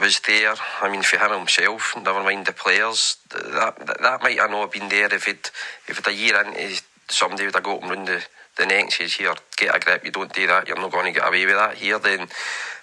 [0.00, 0.56] was there.
[0.82, 4.88] I mean, for him himself, never mind the players, that that, that might have been
[4.88, 5.52] there if it
[5.86, 8.24] if it a year into somebody would have got him round the
[8.56, 11.18] the and says, Here, get a grip, you don't do that, you're not going to
[11.20, 12.28] get away with that here, then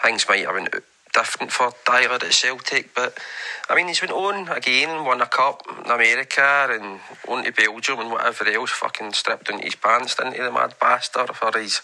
[0.04, 0.82] things might have been
[1.14, 2.94] different for Deila at Celtic.
[2.94, 3.18] But
[3.70, 8.00] I mean, he's went on again, won a cup in America and on to Belgium
[8.00, 11.82] and whatever else, fucking stripped into his pants, didn't he, the mad bastard, for he's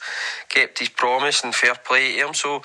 [0.49, 2.33] kept his promise and fair play to him.
[2.33, 2.61] So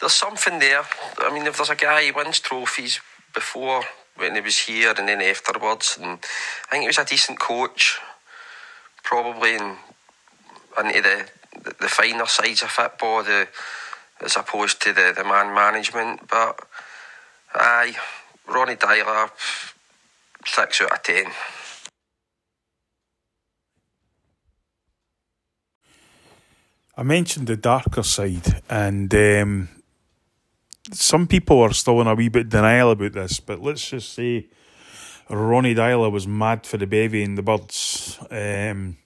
[0.00, 0.82] there's something there.
[1.18, 3.00] I mean, if there's a guy who wins trophies
[3.32, 3.82] before
[4.16, 6.18] when he was here and then afterwards, and
[6.68, 7.98] I think he was a decent coach,
[9.02, 9.76] probably in
[10.78, 11.28] into the,
[11.62, 13.46] the, the finer sides of football, the
[14.24, 16.28] as opposed to the, the man management.
[16.28, 16.58] But
[17.54, 17.94] aye,
[18.48, 19.30] Ronny Deila,
[20.46, 21.26] six out of ten.
[26.96, 29.68] I mentioned the darker side, and um,
[30.92, 33.40] some people are still in a wee bit denial about this.
[33.40, 34.46] But let's just say
[35.28, 38.18] Ronny Deila was mad for the bevy and the birds.
[38.30, 38.98] Um,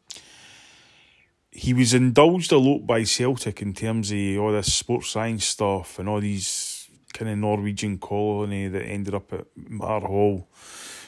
[1.59, 5.99] he was indulged a lot by Celtic in terms of all this sports science stuff
[5.99, 10.49] and all these kind of Norwegian colony that ended up at Mar Hall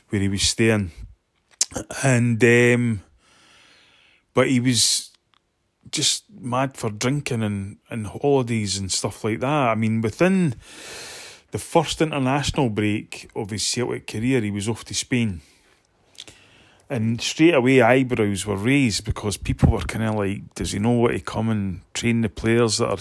[0.09, 0.91] where he was staying.
[2.03, 3.03] And um,
[4.35, 5.13] but he was
[5.93, 9.69] just mad for drinking and, and holidays and stuff like that.
[9.69, 10.57] I mean, within
[11.53, 15.43] the first international break of his Celtic career, he was off to Spain.
[16.91, 20.91] And straight away, eyebrows were raised because people were kind of like, does he know
[20.91, 22.99] what to come and train the players that are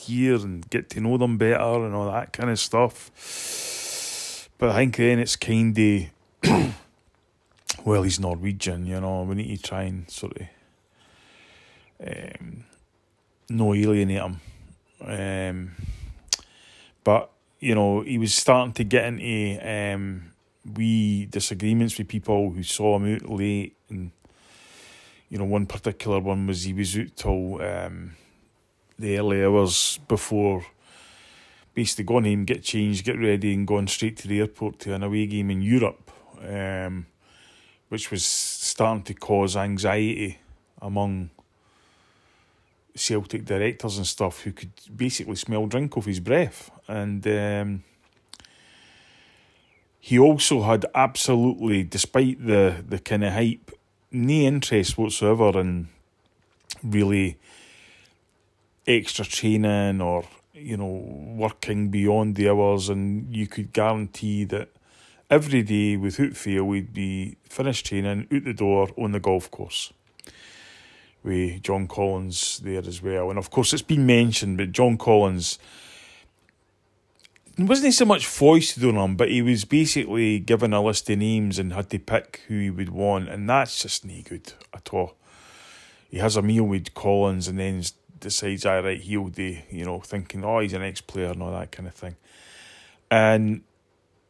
[0.00, 4.48] here and get to know them better and all that kind of stuff?
[4.56, 6.04] But I think then it's kind of,
[7.84, 10.46] well, he's Norwegian, you know, we need to try and sort of
[12.08, 12.64] um,
[13.50, 14.40] no alienate him.
[15.04, 15.72] Um,
[17.04, 17.30] but
[17.60, 19.60] you know, he was starting to get into
[19.94, 20.32] um,
[20.74, 24.10] wee disagreements with people who saw him out late, and
[25.28, 28.16] you know, one particular one was he was out till um,
[28.98, 30.64] the early hours before.
[31.74, 35.02] Basically, going home, get changed, get ready, and going straight to the airport to an
[35.02, 36.10] away game in Europe,
[36.42, 37.06] um,
[37.90, 40.38] which was starting to cause anxiety
[40.80, 41.30] among
[42.94, 46.70] Celtic directors and stuff who could basically smell drink off his breath.
[46.88, 47.84] And um,
[50.06, 53.72] he also had absolutely, despite the, the kind of hype,
[54.12, 55.88] no interest whatsoever in
[56.80, 57.36] really
[58.86, 60.22] extra training or,
[60.54, 62.88] you know, working beyond the hours.
[62.88, 64.68] And you could guarantee that
[65.28, 69.92] every day without fail, we'd be finished training, out the door, on the golf course
[71.24, 73.28] with John Collins there as well.
[73.28, 75.58] And of course, it's been mentioned, but John Collins
[77.58, 81.18] wasn't he so much foisted on him, but he was basically given a list of
[81.18, 84.92] names and had to pick who he would want, and that's just no good at
[84.92, 85.14] all.
[86.10, 87.82] He has a meal with Collins and then
[88.20, 91.52] decides, all right, he'll do, you know, thinking, oh, he's an ex player and all
[91.52, 92.16] that kind of thing.
[93.10, 93.62] And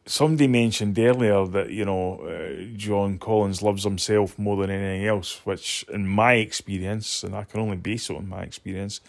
[0.07, 5.45] somebody mentioned earlier that you know uh, John Collins loves himself more than anything else,
[5.45, 9.01] which in my experience, and I can only base it on my experience,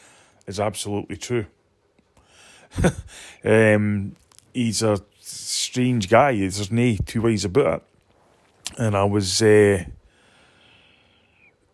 [0.47, 1.47] is absolutely true.
[3.45, 4.17] um,
[4.53, 6.37] he's a strange guy.
[6.39, 7.83] There's no two ways about it.
[8.79, 9.85] And I was uh,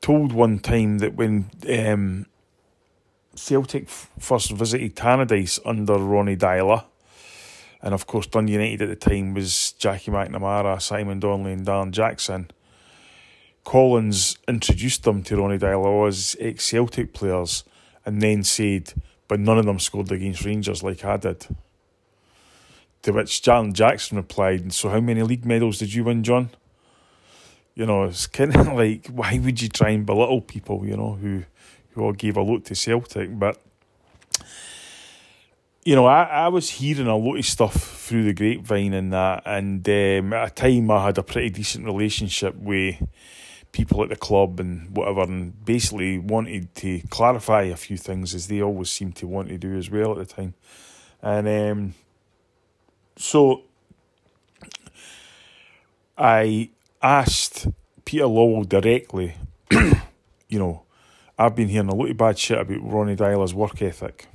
[0.01, 2.27] told one time that when um,
[3.35, 6.85] Celtic f- first visited Tannadice under Ronny Deila
[7.85, 11.91] and of course, Dundee United at the time was Jackie McNamara, Simon Donnelly, and Darren
[11.91, 12.51] Jackson.
[13.63, 17.63] Collins introduced them to Ronny Deila as ex Celtic players
[18.07, 18.95] and then said,
[19.29, 21.47] but none of them scored against Rangers like I did.
[23.03, 26.51] To which Darren Jackson replied, So how many league medals did you win, John?
[27.75, 31.15] You know, it's kind of like, why would you try and belittle people, you know,
[31.15, 31.45] who,
[31.91, 33.39] who all gave a lot to Celtic?
[33.39, 33.61] But
[35.85, 39.43] you know, I, I was hearing a lot of stuff through the grapevine and that,
[39.45, 42.97] and um, at a time I had a pretty decent relationship with
[43.75, 48.47] people at the club and whatever, and basically wanted to clarify a few things as
[48.47, 50.55] they always seem to want to do as well at the time.
[51.21, 51.95] And um,
[53.17, 53.63] so
[56.17, 56.71] I
[57.03, 57.67] asked
[58.05, 59.35] Peter Lawwell directly,
[59.71, 60.85] you know,
[61.37, 64.29] I've been hearing a lot of bad shit about Ronny Deila's work ethic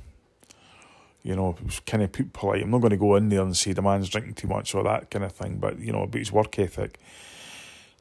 [1.22, 1.54] you know,
[1.86, 2.62] kind of polite.
[2.62, 4.82] I'm not going to go in there and say the man's drinking too much or
[4.84, 6.98] that kind of thing, but, you know, about his work ethic.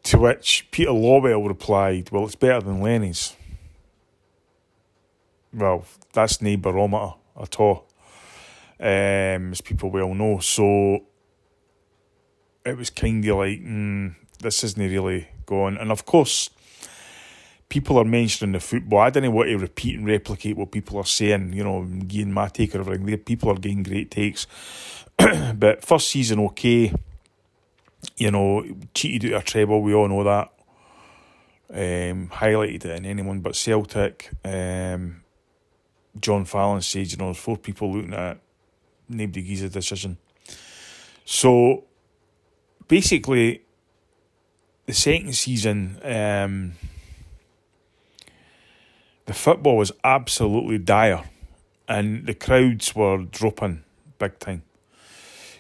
[0.04, 3.36] To which Peter Lawwell replied, Well, it's better than Lenny's.
[5.54, 7.88] Well, that's no barometer at all,
[8.80, 10.40] um, as people well know.
[10.40, 11.04] So
[12.66, 15.78] it was kind of like, mm, this isn't really going.
[15.78, 16.50] And of course,
[17.70, 19.00] people are mentioning the football.
[19.00, 22.48] I don't what to repeat and replicate what people are saying, you know, getting my
[22.48, 23.18] take or everything.
[23.20, 24.48] People are getting great takes.
[25.56, 26.94] but first season, okay.
[28.18, 30.54] You know, cheated out a treble, we all know that.
[31.72, 34.30] Um, highlighted it in anyone but Celtic.
[34.44, 35.24] Um,
[36.20, 38.40] John Fallon said, you know, there's four people looking at.
[39.08, 40.18] Nobody gives a decision.
[41.26, 41.86] So
[42.88, 43.62] basically,
[44.86, 46.74] the second season, um,
[49.26, 51.24] the football was absolutely dire,
[51.88, 53.84] and the crowds were dropping
[54.18, 54.64] big time.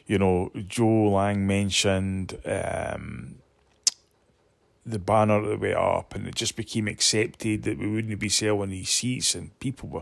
[0.09, 3.35] You know, Joe Lang mentioned um,
[4.83, 8.71] the banner that went up, and it just became accepted that we wouldn't be selling
[8.71, 10.01] these seats, and people were.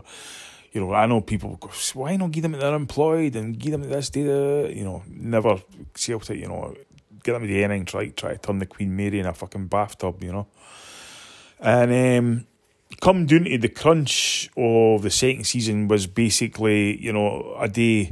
[0.72, 3.72] You know, I know people go, why not give them that they're employed and give
[3.72, 4.72] them this, data?
[4.74, 5.62] You know, never
[5.94, 6.74] Celtic, you know,
[7.22, 10.22] get them the innings right, try to turn the Queen Mary in a fucking bathtub,
[10.22, 10.46] you know.
[11.60, 12.46] And um,
[13.00, 18.10] come down to the crunch of the second season was basically, you know, a day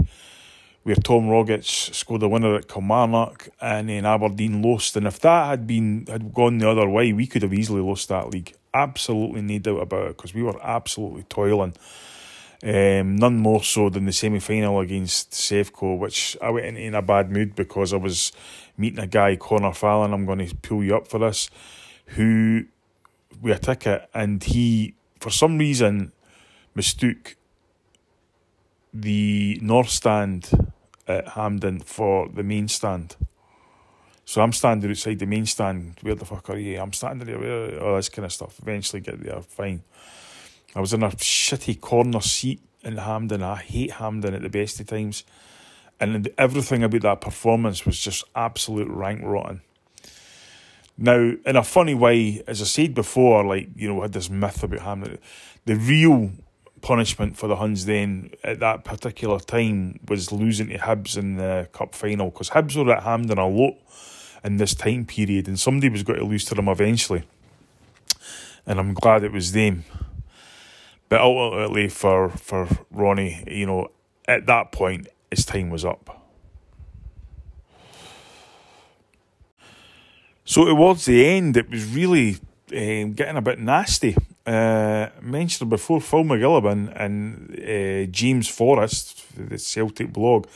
[0.87, 4.97] where Tom Rogic scored a winner at Kilmarnock and then Aberdeen lost.
[4.97, 8.09] And if that had been had gone the other way, we could have easily lost
[8.09, 8.55] that league.
[8.73, 11.75] absolutely no doubt about it because we were absolutely toiling.
[12.63, 17.03] Um, none more so than the semi final against Sevco, which I went in a
[17.03, 18.31] bad mood because I was
[18.79, 20.13] meeting a guy, Connor Fallon.
[20.13, 21.51] I'm going to pull you up for this,
[22.15, 22.67] who
[23.43, 26.13] we a ticket, and he, for some reason,
[26.77, 27.35] mistook
[28.95, 30.49] the north stand
[31.09, 33.16] at Hampden for the main stand.
[34.24, 35.99] So I'm standing outside the main stand.
[36.03, 36.81] Where the fuck are you?
[36.81, 37.81] I'm standing there.
[37.81, 38.59] All this kind of stuff.
[38.61, 39.41] Eventually get there.
[39.41, 39.85] Fine.
[40.74, 43.43] I was in a shitty corner seat in Hampden.
[43.43, 45.23] I hate Hampden at the best of times.
[46.01, 49.62] And everything about that performance was just absolute rank rotten.
[50.99, 54.28] Now, in a funny way, as I said before, like, you know, I had this
[54.28, 55.19] myth about Hampden.
[55.66, 56.33] The real
[56.82, 61.69] punishment for the Huns then at that particular time was losing to Hibs in the
[61.73, 63.74] cup final because Hibs were at Hampden a lot
[64.44, 67.24] in this time period, and somebody was going to lose to them eventually.
[68.65, 69.85] And I'm glad it was them.
[71.09, 73.89] But ultimately, for for Ronny, you know,
[74.27, 76.12] at that point, his time was up.
[80.44, 82.39] So towards the end, it was really
[82.73, 84.16] um, getting a bit nasty.
[84.47, 90.47] Uh, mentioned before, Phil Mac Giolla Bhain and uh, James Forrest, the Celtic blog,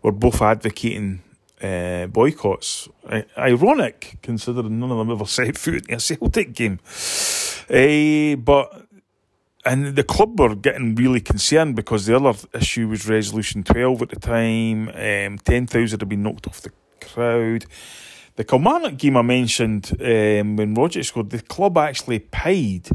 [0.00, 1.20] were both advocating
[1.60, 2.88] uh, boycotts.
[3.36, 6.78] ironic, considering none of them ever set foot in a Celtic game.
[8.44, 8.86] But
[9.64, 14.08] and the club were getting really concerned because the other issue was Resolution 12 at
[14.10, 14.88] the time.
[14.88, 17.66] Um, 10,000 had been knocked off the crowd.
[18.34, 22.88] The Kilmarnock game I mentioned um, when Rogic scored, the club actually paid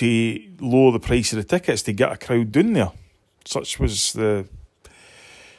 [0.00, 2.92] to lower the price of the tickets to get a crowd down there.
[3.44, 4.46] Such was the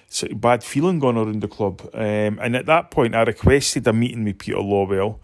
[0.10, 1.82] sort of bad feeling going around the club.
[1.94, 5.20] Um, and at that point, I requested a meeting with Peter Lawwell,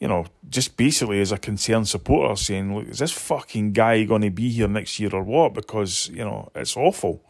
[0.00, 4.22] you know, just basically as a concerned supporter, saying, look, is this fucking guy going
[4.22, 5.54] to be here next year or what?
[5.54, 7.22] Because, you know, it's awful.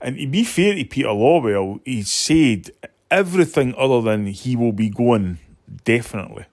[0.00, 2.70] And to be fair to Peter Lawwell, he said
[3.10, 5.38] everything other than he will be going,
[5.84, 6.44] definitely.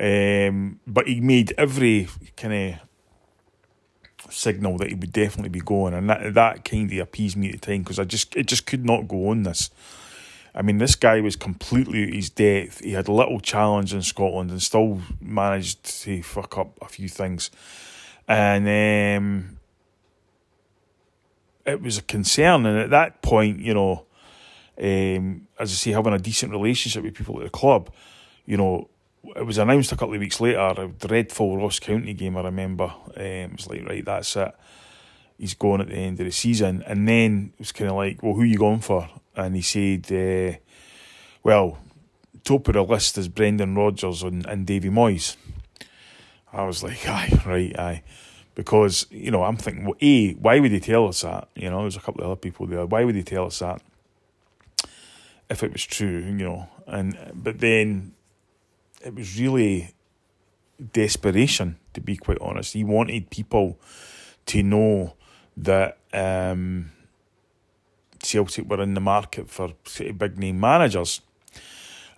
[0.00, 6.08] Um, but he made every kind of signal that he would definitely be going, and
[6.08, 8.84] that that kind of appeased me at the time because I just it just could
[8.84, 9.70] not go on this.
[10.54, 12.80] I mean, this guy was completely at his depth.
[12.80, 17.50] He had little challenge in Scotland and still managed to fuck up a few things,
[18.26, 19.58] and um,
[21.66, 22.66] it was a concern.
[22.66, 24.06] And at that point, you know,
[24.80, 27.92] um, as I say, having a decent relationship with people at the club,
[28.46, 28.89] you know,
[29.24, 32.84] it was announced a couple of weeks later, a dreadful Ross County game, I remember.
[32.84, 34.54] Um, it was like, right, that's it.
[35.38, 36.82] He's going at the end of the season.
[36.86, 39.08] And then it was kind of like, well, who are you going for?
[39.36, 40.58] And he said, uh,
[41.42, 41.78] well,
[42.44, 45.36] top of the list is Brendan Rodgers and, and Davy Moyes.
[46.52, 48.02] I was like, aye, right, aye.
[48.54, 51.48] Because, you know, I'm thinking, well, A, why would he tell us that?
[51.54, 52.84] You know, there's a couple of other people there.
[52.84, 53.80] Why would he tell us that?
[55.48, 56.68] If it was true, you know.
[56.86, 58.12] And But then
[59.00, 59.94] it was really
[60.92, 62.74] desperation, to be quite honest.
[62.74, 63.78] He wanted people
[64.46, 65.14] to know
[65.56, 66.92] that um,
[68.22, 71.20] Celtic were in the market for big name managers.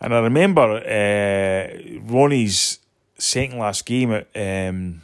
[0.00, 2.78] And I remember uh, Ronny's
[3.18, 5.02] second last game at um,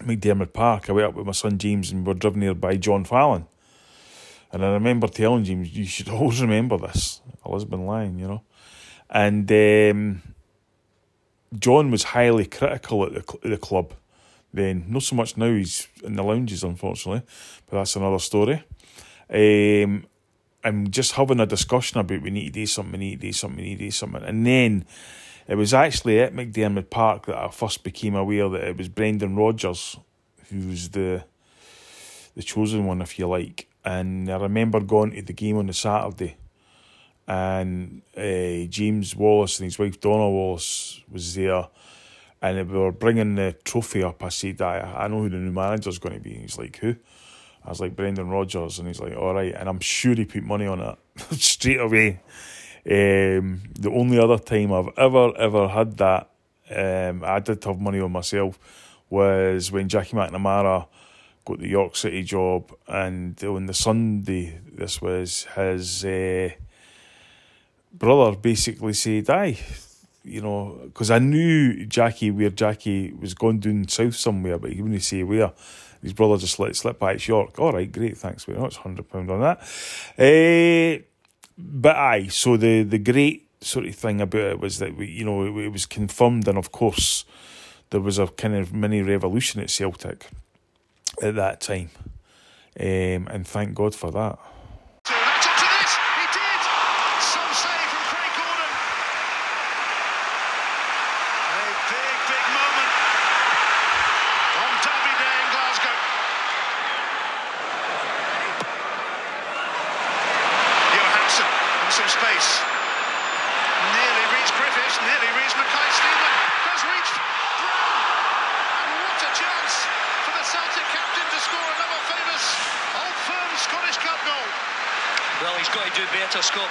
[0.00, 0.90] McDiarmid Park.
[0.90, 3.46] I went up with my son James and we were driven there by John Fallon.
[4.52, 7.20] And I remember telling James, you should always remember this.
[7.46, 8.42] Elizabeth line, you know.
[9.08, 10.22] And um,
[11.58, 13.94] John was highly critical at the, the club
[14.52, 14.84] then.
[14.88, 17.22] Not so much now, he's in the lounges, unfortunately,
[17.68, 18.62] but that's another story.
[19.32, 20.06] Um,
[20.62, 23.32] I'm just having a discussion about we need to do something, we need to do
[23.32, 24.22] something, we need to do something.
[24.22, 24.84] And then
[25.48, 29.36] it was actually at McDiarmid Park that I first became aware that it was Brendan
[29.36, 29.96] Rodgers
[30.50, 31.24] who was the
[32.36, 33.68] the chosen one, if you like.
[33.84, 36.36] And I remember going to the game on the Saturday
[37.26, 41.68] and uh, James Wallace and his wife Donna Wallace was there,
[42.42, 44.22] and we were bringing the trophy up.
[44.24, 46.34] I said, I, I know who the new manager's going to be.
[46.34, 46.96] He's like, who?
[47.64, 48.78] I was like, Brendan Rodgers.
[48.78, 49.54] And he's like, all right.
[49.54, 50.98] And I'm sure he put money on it
[51.34, 52.20] straight away.
[52.86, 56.30] Um, the only other time I've ever, ever had that,
[56.74, 58.58] um, I did have money on myself,
[59.10, 60.86] was when Jackie McNamara
[61.44, 62.72] got the York City job.
[62.88, 66.04] And on the Sunday, this was his.
[66.04, 66.50] Uh,
[67.92, 69.58] brother basically said, "Aye,
[70.24, 74.82] you know," because I knew Jackie where Jackie was going down south somewhere, but he
[74.82, 75.52] wouldn't say where.
[76.02, 77.12] His brother just let it slip by.
[77.12, 77.58] It's York.
[77.58, 78.16] All right, great.
[78.16, 79.60] Thanks very it's Hundred pound on that.
[80.18, 81.02] Uh,
[81.58, 85.24] but aye, so the the great sort of thing about it was that we, you
[85.24, 87.24] know, it, it was confirmed, and of course,
[87.90, 90.28] there was a kind of mini revolution at Celtic
[91.22, 91.90] at that time,
[92.78, 94.38] um, and thank God for that.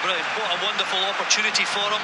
[0.01, 0.27] brilliant.
[0.39, 2.03] What a wonderful opportunity for him.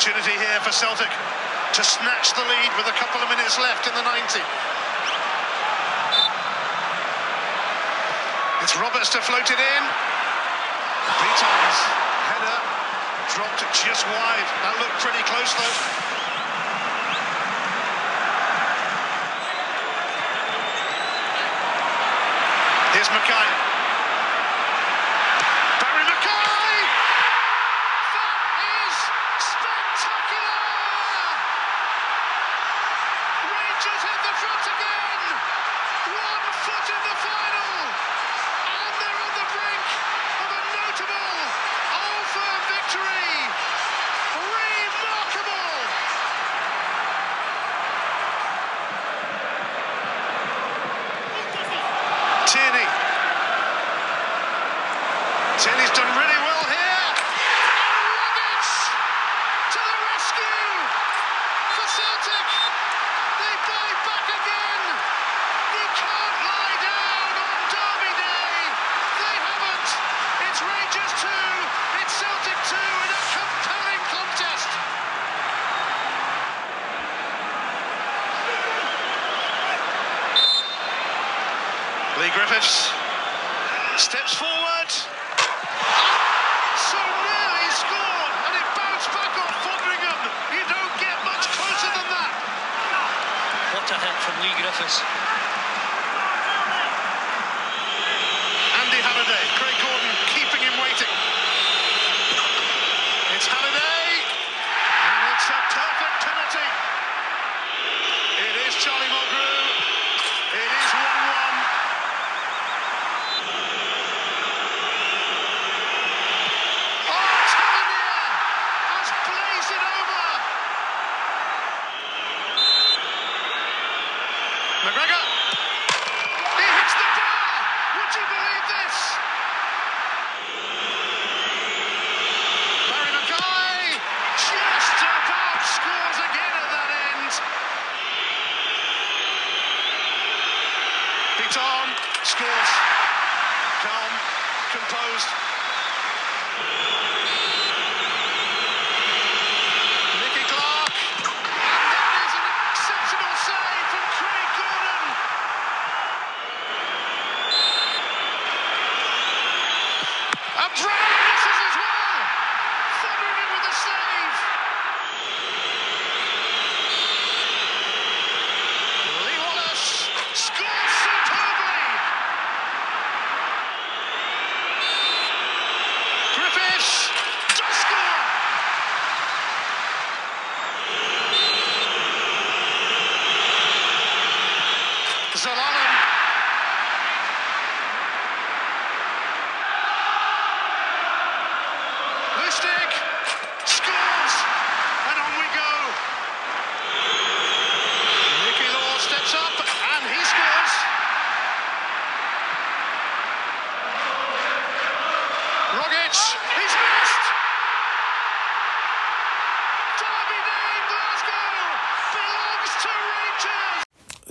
[0.00, 1.12] opportunity here for Celtic
[1.76, 4.40] to snatch the lead with a couple of minutes left in the 90.
[8.64, 9.82] It's Roberts to float it in.
[11.20, 11.78] Beaton's
[12.32, 12.58] header
[13.36, 14.48] dropped just wide.
[14.64, 16.19] That looked pretty close though.
[62.20, 62.79] puts in.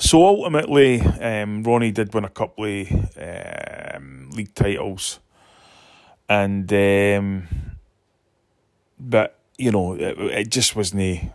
[0.10, 5.20] So ultimately, um, Ronny did win a couple of um, league titles,
[6.28, 7.48] and um,
[9.00, 11.32] but you know it, it just wasn't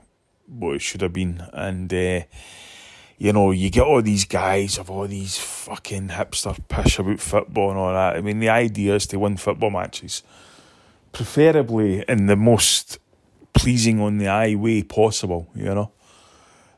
[0.48, 2.22] what it should have been, and uh,
[3.16, 7.70] you know you get all these guys of all these fucking hipster pish about football
[7.70, 8.16] and all that.
[8.16, 10.24] I mean, the idea is to win football matches,
[11.12, 12.98] preferably in the most
[13.52, 15.92] pleasing on the eye way possible, you know,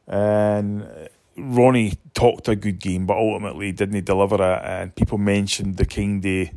[0.06, 1.08] and
[1.38, 4.62] Ronny talked a good game, but ultimately didn't deliver it.
[4.64, 6.48] And people mentioned the kind of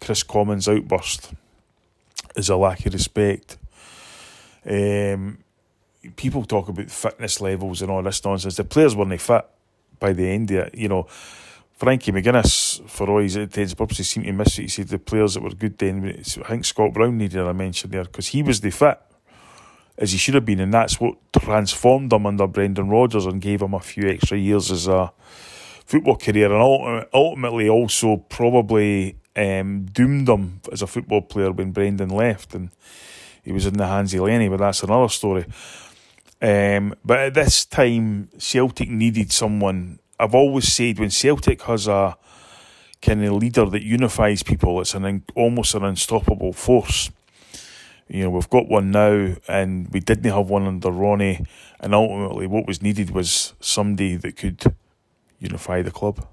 [0.00, 1.32] Kris Commons outburst
[2.36, 3.58] is a lack of respect.
[4.64, 5.38] Um,
[6.16, 8.56] people talk about fitness levels and all this nonsense.
[8.56, 9.44] The players weren't fit
[9.98, 10.74] by the end of it.
[10.74, 11.04] You know,
[11.72, 14.62] Frankie McGuinness, for all his intents purposes, seemed to miss it.
[14.62, 16.08] He said the players that were good then.
[16.08, 19.00] I think Scott Brown needed a mention there because he was the fit
[19.98, 23.62] as he should have been, and that's what transformed him under Brendan Rodgers and gave
[23.62, 25.12] him a few extra years as a
[25.84, 32.08] football career, and ultimately also probably um, doomed him as a football player when Brendan
[32.08, 32.70] left, and
[33.42, 35.44] he was in the hands of Lenny, but that's another story.
[36.40, 39.98] Um, but at this time, Celtic needed someone.
[40.18, 42.16] I've always said when Celtic has a
[43.00, 47.10] kind of leader that unifies people, it's an almost an unstoppable force.
[48.12, 51.46] You know, we've got one now, and we didn't have one under Ronny.
[51.80, 54.62] And ultimately, what was needed was somebody that could
[55.38, 56.26] unify the club.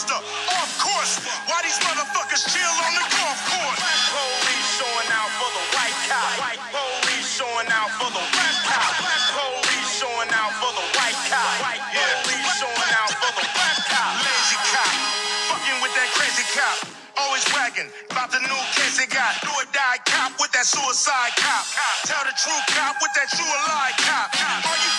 [0.00, 0.20] roster.
[0.62, 3.80] Of course, why these motherfuckers chill on the golf course?
[3.80, 6.30] Black police showing out for the white cop.
[6.40, 8.92] White police showing out for the black cop.
[8.96, 11.52] Black police showing out for the white cop.
[11.60, 14.12] White police showing out for the black cop.
[14.24, 14.92] Lazy cop,
[15.52, 16.76] fucking with that crazy cop.
[17.20, 19.36] Always bragging about the new case they got.
[19.44, 21.68] Do or die cop with that suicide cop.
[22.08, 24.32] Tell the true cop with that true or alive cop.
[24.64, 24.92] Are you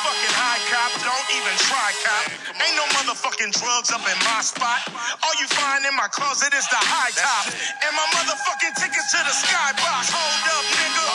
[1.37, 2.25] even try, cop.
[2.59, 4.81] Ain't no motherfucking drugs up in my spot.
[5.23, 7.51] All you find in my closet is the high top.
[7.87, 10.11] And my motherfucking tickets to the skybox.
[10.11, 11.07] Hold up, nigga.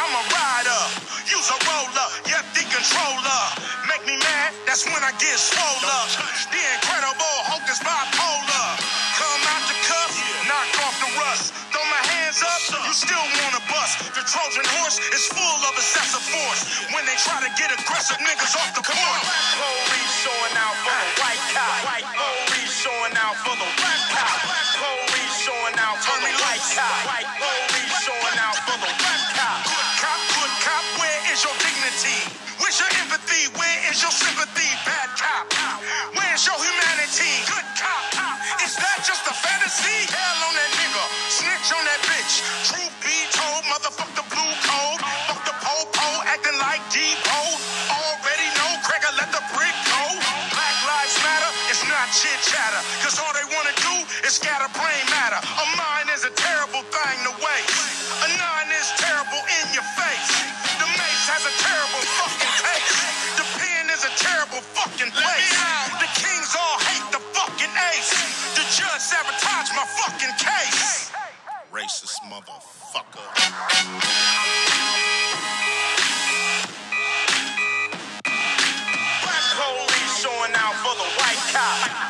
[0.00, 0.82] I'm a rider.
[1.30, 2.08] Use a roller.
[2.30, 3.42] Yep, the controller.
[3.88, 6.02] Make me mad, that's when I get swoller.
[6.52, 8.68] The incredible Hulk is bipolar.
[9.16, 10.12] Come out the cuff,
[10.48, 11.52] knock off the rust
[12.28, 14.04] hands up, you still wanna bust.
[14.12, 16.60] The Trojan horse is full of excessive force.
[16.92, 19.20] When they try to get aggressive, niggas off the court.
[19.56, 21.72] Police showing out for the white cop.
[21.88, 24.36] White police showing out for the white cop.
[24.76, 26.96] Police showing out for the white cop.
[27.08, 29.64] White police showing out for the white cop.
[29.64, 32.18] Good cop, good cop, where is your dignity?
[32.60, 33.48] Where's your empathy?
[33.56, 34.68] Where is your sympathy?
[34.84, 35.48] Bad cop,
[36.12, 37.40] where's your humanity?
[37.48, 37.68] Good
[38.98, 40.10] that just a fantasy?
[40.10, 42.42] Hell on that nigga, snitch on that bitch.
[42.66, 45.00] Truth be told, motherfuck the blue code.
[45.30, 47.46] Fuck the po-po, acting like depot.
[47.94, 50.02] Already know, cracker, let the brick go.
[50.50, 52.82] Black lives matter, it's not chit chatter.
[53.06, 53.94] Cause all they wanna do
[54.26, 55.38] is scatter brain matter.
[55.46, 57.77] A mind is a terrible thing to waste.
[68.98, 71.12] Motherfucking case.
[71.72, 73.22] Racist motherfucker.
[79.22, 82.07] Black police showing out for the white cop.